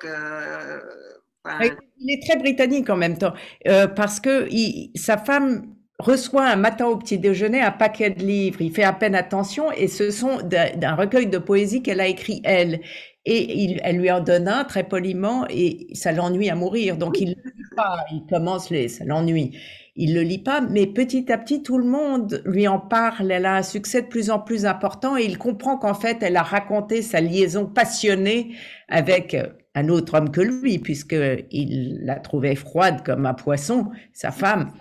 que 0.01 1.05
Enfin, 1.47 1.77
Il 1.99 2.11
est 2.11 2.23
très 2.27 2.39
britannique 2.39 2.89
en 2.89 2.97
même 2.97 3.19
temps, 3.19 3.35
euh, 3.69 3.87
parce 3.87 4.19
que 4.19 4.49
sa 4.95 5.19
femme 5.19 5.75
reçoit 5.99 6.47
un 6.47 6.57
matin 6.57 6.87
au 6.87 6.97
petit 6.97 7.19
déjeuner 7.19 7.61
un 7.61 7.71
paquet 7.71 8.11
de 8.11 8.23
livres. 8.25 8.61
Il 8.63 8.73
fait 8.75 8.83
à 8.85 8.93
peine 8.93 9.15
attention 9.15 9.71
et 9.73 9.89
ce 9.89 10.11
sont 10.11 10.39
d'un 10.43 10.95
recueil 10.97 11.27
de 11.27 11.39
poésie 11.39 11.83
qu'elle 11.83 12.01
a 12.01 12.07
écrit 12.09 12.41
elle. 12.45 12.81
Et 13.27 13.79
elle 13.83 13.97
lui 13.99 14.11
en 14.11 14.21
donne 14.21 14.49
un 14.49 14.65
très 14.65 14.85
poliment 14.85 15.47
et 15.49 15.87
ça 15.95 16.13
l'ennuie 16.13 16.51
à 16.51 16.55
mourir. 16.57 16.97
Donc 16.99 17.21
il 17.21 17.29
lit 17.31 17.67
pas. 17.77 18.05
Il 18.11 18.25
commence 18.29 18.71
les, 18.71 18.89
ça 18.89 19.05
l'ennuie. 19.05 19.57
Il 19.97 20.15
le 20.15 20.23
lit 20.23 20.43
pas, 20.43 20.61
mais 20.61 20.87
petit 20.87 21.31
à 21.31 21.39
petit 21.39 21.63
tout 21.63 21.79
le 21.79 21.85
monde 21.85 22.43
lui 22.45 22.67
en 22.67 22.81
parle. 22.81 23.31
Elle 23.31 23.47
a 23.47 23.57
un 23.57 23.63
succès 23.63 24.03
de 24.03 24.09
plus 24.09 24.29
en 24.29 24.41
plus 24.41 24.67
important 24.67 25.17
et 25.17 25.25
il 25.25 25.39
comprend 25.39 25.77
qu'en 25.77 25.95
fait 25.95 26.19
elle 26.23 26.37
a 26.37 26.43
raconté 26.43 27.01
sa 27.01 27.21
liaison 27.21 27.67
passionnée 27.67 28.57
avec 28.89 29.35
euh, 29.35 29.47
un 29.77 29.89
autre 29.89 30.15
homme 30.15 30.31
que 30.31 30.41
lui, 30.41 30.79
puisqu'il 30.79 32.01
la 32.03 32.17
trouvait 32.17 32.57
froide 32.57 33.03
comme 33.05 33.27
un 33.27 33.35
poisson, 33.35 33.91
sa 34.13 34.33
femme. 34.33 34.73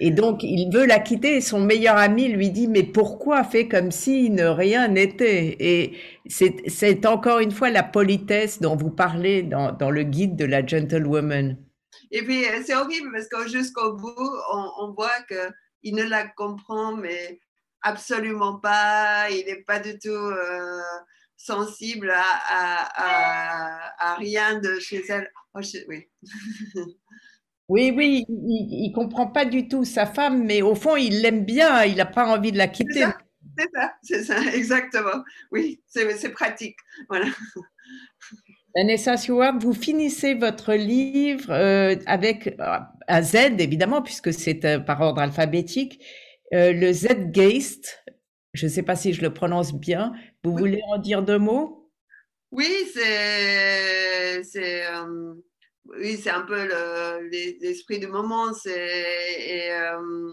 Et 0.00 0.10
donc, 0.10 0.42
il 0.44 0.70
veut 0.72 0.86
la 0.86 1.00
quitter 1.00 1.40
son 1.40 1.60
meilleur 1.60 1.96
ami 1.96 2.28
lui 2.28 2.50
dit, 2.50 2.68
mais 2.68 2.84
pourquoi 2.84 3.42
fait 3.42 3.66
comme 3.66 3.90
si 3.90 4.30
ne 4.30 4.44
rien 4.44 4.86
n'était? 4.88 5.56
Et 5.58 5.92
c'est, 6.28 7.04
encore 7.04 7.40
une 7.40 7.50
fois 7.50 7.70
la 7.70 7.82
politesse 7.82 8.60
dont 8.60 8.76
vous 8.76 8.90
parlez 8.90 9.42
dans 9.42 9.90
le 9.90 10.02
guide 10.04 10.36
de 10.36 10.44
la 10.44 10.64
gentlewoman. 10.64 11.56
Et 12.10 12.22
puis, 12.22 12.44
euh, 12.46 12.62
c'est 12.64 12.74
horrible 12.74 13.10
parce 13.12 13.28
que 13.28 13.48
jusqu'au 13.48 13.94
bout, 13.94 14.14
on, 14.52 14.70
on 14.80 14.92
voit 14.92 15.20
qu'il 15.28 15.94
ne 15.94 16.04
la 16.04 16.26
comprend, 16.28 16.96
mais 16.96 17.40
absolument 17.82 18.58
pas. 18.58 19.30
Il 19.30 19.44
n'est 19.46 19.62
pas 19.62 19.78
du 19.78 19.98
tout 19.98 20.08
euh, 20.10 20.80
sensible 21.36 22.10
à, 22.10 22.24
à, 22.48 23.78
à, 24.00 24.12
à 24.12 24.14
rien 24.16 24.58
de 24.60 24.78
chez 24.78 25.02
elle. 25.08 25.30
Oh, 25.54 25.60
je- 25.62 25.78
oui. 25.88 26.08
Oui, 27.68 27.92
oui, 27.94 28.24
il, 28.28 28.86
il 28.86 28.92
comprend 28.92 29.26
pas 29.26 29.44
du 29.44 29.68
tout 29.68 29.84
sa 29.84 30.06
femme, 30.06 30.44
mais 30.44 30.62
au 30.62 30.74
fond, 30.74 30.96
il 30.96 31.20
l'aime 31.20 31.44
bien, 31.44 31.84
il 31.84 31.96
n'a 31.96 32.06
pas 32.06 32.26
envie 32.26 32.50
de 32.50 32.56
la 32.58 32.68
quitter. 32.68 33.04
c'est 33.58 33.68
ça, 33.74 33.92
c'est 34.02 34.24
ça, 34.24 34.40
exactement. 34.54 35.22
Oui, 35.52 35.82
c'est 35.86 36.30
pratique. 36.30 36.78
Voilà. 37.10 37.26
Vanessa 38.78 39.16
Stewart, 39.16 39.58
vous 39.60 39.74
finissez 39.74 40.34
votre 40.34 40.74
livre 40.74 41.50
euh, 41.50 41.96
avec 42.06 42.48
euh, 42.60 42.78
un 43.08 43.22
Z, 43.22 43.34
évidemment, 43.60 44.02
puisque 44.02 44.32
c'est 44.32 44.64
euh, 44.64 44.78
par 44.78 45.00
ordre 45.00 45.20
alphabétique, 45.20 46.00
euh, 46.54 46.72
le 46.72 46.92
Z-Geist. 46.92 48.04
Je 48.54 48.66
ne 48.66 48.70
sais 48.70 48.82
pas 48.84 48.96
si 48.96 49.12
je 49.14 49.22
le 49.22 49.34
prononce 49.34 49.74
bien. 49.74 50.12
Vous 50.44 50.54
Oui. 50.54 50.62
voulez 50.62 50.80
en 50.88 50.98
dire 50.98 51.22
deux 51.22 51.38
mots? 51.38 51.90
Oui, 52.50 52.66
c'est 52.94 54.42
c'est 54.44 54.86
euh, 54.86 55.34
oui, 55.84 56.16
c'est 56.16 56.30
un 56.30 56.42
peu 56.42 56.66
le- 56.66 57.28
l'es- 57.30 57.58
l'esprit 57.60 57.98
du 57.98 58.06
moment. 58.06 58.54
C'est 58.54 58.70
et, 59.38 59.72
euh, 59.72 60.32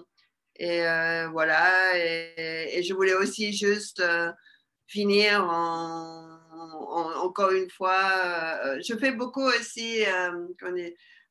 euh, 0.62 1.30
voilà. 1.30 1.98
Et, 2.00 2.80
et 2.80 2.84
je 2.84 2.94
voulais 2.94 3.16
aussi 3.16 3.54
juste 3.54 4.00
euh, 4.02 4.32
finir 4.88 5.46
en, 5.50 6.35
en- 6.76 7.14
encore 7.26 7.52
une 7.52 7.70
fois. 7.70 8.12
euh, 8.66 8.80
je 8.88 8.96
fais 8.98 9.12
beaucoup 9.12 9.44
aussi. 9.44 10.04
euh, 10.06 10.48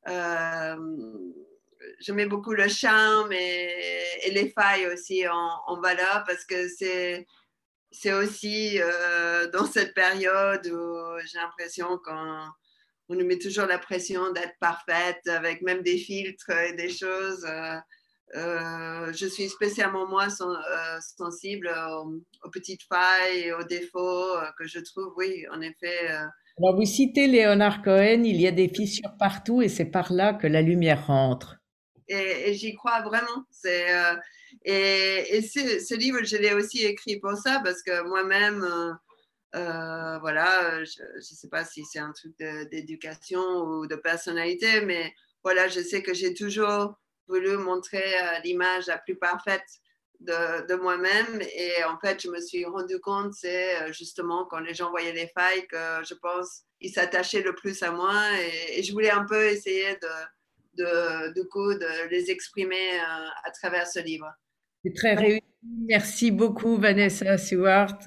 euh, 0.07 0.75
je 1.99 2.11
mets 2.13 2.25
beaucoup 2.25 2.53
le 2.53 2.67
charme 2.67 3.31
et, 3.31 4.31
les 4.31 4.49
failles 4.49 4.87
aussi 4.87 5.27
en, 5.27 5.79
valeur 5.81 6.23
parce 6.27 6.45
que 6.45 6.67
c'est 6.69 8.13
aussi 8.13 8.79
dans 9.53 9.65
cette 9.65 9.93
période 9.93 10.65
où 10.67 11.19
j'ai 11.25 11.37
l'impression 11.37 11.97
qu'on 12.03 12.47
on 13.09 13.15
nous 13.15 13.25
met 13.25 13.37
toujours 13.37 13.67
la 13.67 13.77
pression 13.77 14.31
d'être 14.31 14.57
parfaite 14.59 15.21
avec 15.27 15.61
même 15.61 15.83
des 15.83 15.97
filtres 15.97 16.49
et 16.49 16.73
des 16.73 16.89
choses. 16.89 17.45
Euh, 18.35 19.13
je 19.13 19.27
suis 19.27 19.49
spécialement 19.49 20.07
moi 20.07 20.29
sen- 20.29 20.47
euh, 20.71 20.99
sensible 21.17 21.69
aux, 21.69 22.21
aux 22.43 22.49
petites 22.49 22.83
failles 22.83 23.39
et 23.45 23.53
aux 23.53 23.63
défauts 23.63 24.35
euh, 24.37 24.49
que 24.57 24.65
je 24.67 24.79
trouve, 24.79 25.13
oui, 25.17 25.45
en 25.51 25.61
effet. 25.61 26.09
Alors, 26.57 26.75
vous 26.75 26.83
citez 26.85 27.27
Léonard 27.27 27.81
Cohen, 27.81 28.23
il 28.25 28.41
y 28.41 28.45
a 28.45 28.51
des 28.51 28.67
fissures 28.67 29.15
partout 29.17 29.61
et 29.61 29.69
c'est 29.69 29.85
par 29.85 30.11
là 30.11 30.33
que 30.33 30.47
la 30.47 30.61
lumière 30.61 31.07
rentre. 31.07 31.55
et, 32.07 32.49
et 32.49 32.53
j'y 32.53 32.75
crois 32.75 33.01
vraiment. 33.01 33.45
C'est, 33.51 33.87
et 34.63 35.37
et 35.37 35.41
ce, 35.41 35.95
livre, 35.95 36.23
je 36.23 36.37
l'ai 36.37 36.53
aussi 36.53 36.83
écrit 36.85 37.19
pour 37.19 37.35
ça 37.37 37.61
parce 37.63 37.81
que 37.83 38.03
moi-même, 38.07 38.65
voilà, 39.53 40.83
je 40.83 41.01
ne 41.15 41.21
sais 41.21 41.49
pas 41.49 41.65
si 41.65 41.83
c'est 41.85 41.99
un 41.99 42.11
truc 42.11 42.33
d'éducation 42.71 43.41
ou 43.41 43.87
de 43.87 43.95
personnalité, 43.95 44.81
mais 44.81 45.13
voilà, 45.43 45.67
je 45.67 45.79
sais 45.81 46.01
que 46.03 46.13
j'ai 46.13 46.33
toujours 46.33 46.95
voulu 47.27 47.57
montrer 47.57 48.03
euh, 48.03 48.39
l'image 48.43 48.87
la 48.87 48.97
plus 48.97 49.15
parfaite 49.15 49.65
de, 50.19 50.75
moi-même. 50.75 51.41
Et 51.55 51.83
en 51.83 51.99
fait, 51.99 52.21
je 52.21 52.29
me 52.29 52.39
suis 52.39 52.65
rendu 52.65 52.99
compte, 52.99 53.33
c'est 53.33 53.81
euh, 53.81 53.91
justement 53.91 54.45
quand 54.45 54.59
les 54.59 54.73
gens 54.73 54.89
voyaient 54.89 55.13
les 55.13 55.27
failles 55.27 55.67
que 55.67 56.03
je 56.07 56.13
pense 56.15 56.65
ils 56.81 56.91
s'attachaient 56.91 57.41
le 57.41 57.55
plus 57.55 57.81
à 57.83 57.91
moi. 57.91 58.13
Et, 58.75 58.83
je 58.83 58.91
voulais 58.91 59.09
un 59.09 59.25
peu 59.25 59.47
essayer 59.47 59.95
de, 60.01 60.83
de, 60.83 61.33
du 61.33 61.47
coup, 61.47 61.71
les 62.11 62.29
exprimer 62.29 62.75
euh, 62.75 63.27
à 63.43 63.51
travers 63.51 63.87
ce 63.87 63.99
livre. 63.99 64.31
C'est 64.83 64.93
très 64.93 65.15
réussi. 65.15 65.43
Merci 65.87 66.31
beaucoup, 66.31 66.77
Vanessa 66.77 67.37
Stewart. 67.37 67.97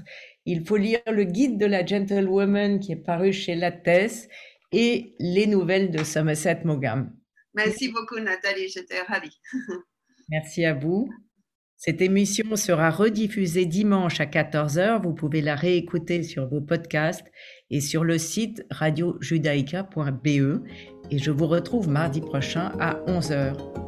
Il 0.45 0.65
faut 0.65 0.77
lire 0.77 1.01
le 1.09 1.25
guide 1.25 1.59
de 1.59 1.67
la 1.67 1.85
gentlewoman 1.85 2.79
qui 2.79 2.93
est 2.93 2.97
paru 2.97 3.33
chez 3.33 3.57
Lattès 3.57 4.29
et 4.71 5.17
les 5.19 5.47
nouvelles 5.47 5.91
de 5.91 6.05
Somerset 6.05 6.61
Maugham. 6.65 7.18
Merci 7.55 7.91
beaucoup, 7.91 8.19
Nathalie. 8.19 8.69
J'étais 8.69 9.01
ravie. 9.03 9.41
Merci 10.29 10.65
à 10.65 10.75
vous. 10.75 11.09
Cette 11.77 12.03
émission 12.03 12.57
sera 12.57 12.91
rediffusée 12.91 13.65
dimanche 13.65 14.21
à 14.21 14.27
14h. 14.27 15.01
Vous 15.01 15.15
pouvez 15.15 15.41
la 15.41 15.55
réécouter 15.55 16.25
sur 16.25 16.49
vos 16.49 16.61
podcasts 16.61 17.27
et 17.71 17.81
sur 17.81 18.03
le 18.03 18.19
site 18.19 18.67
radiojudaïca.be. 18.71 20.65
Et 21.11 21.19
je 21.19 21.31
vous 21.31 21.47
retrouve 21.47 21.89
mardi 21.89 22.21
prochain 22.21 22.73
à 22.81 22.95
11h. 23.07 23.88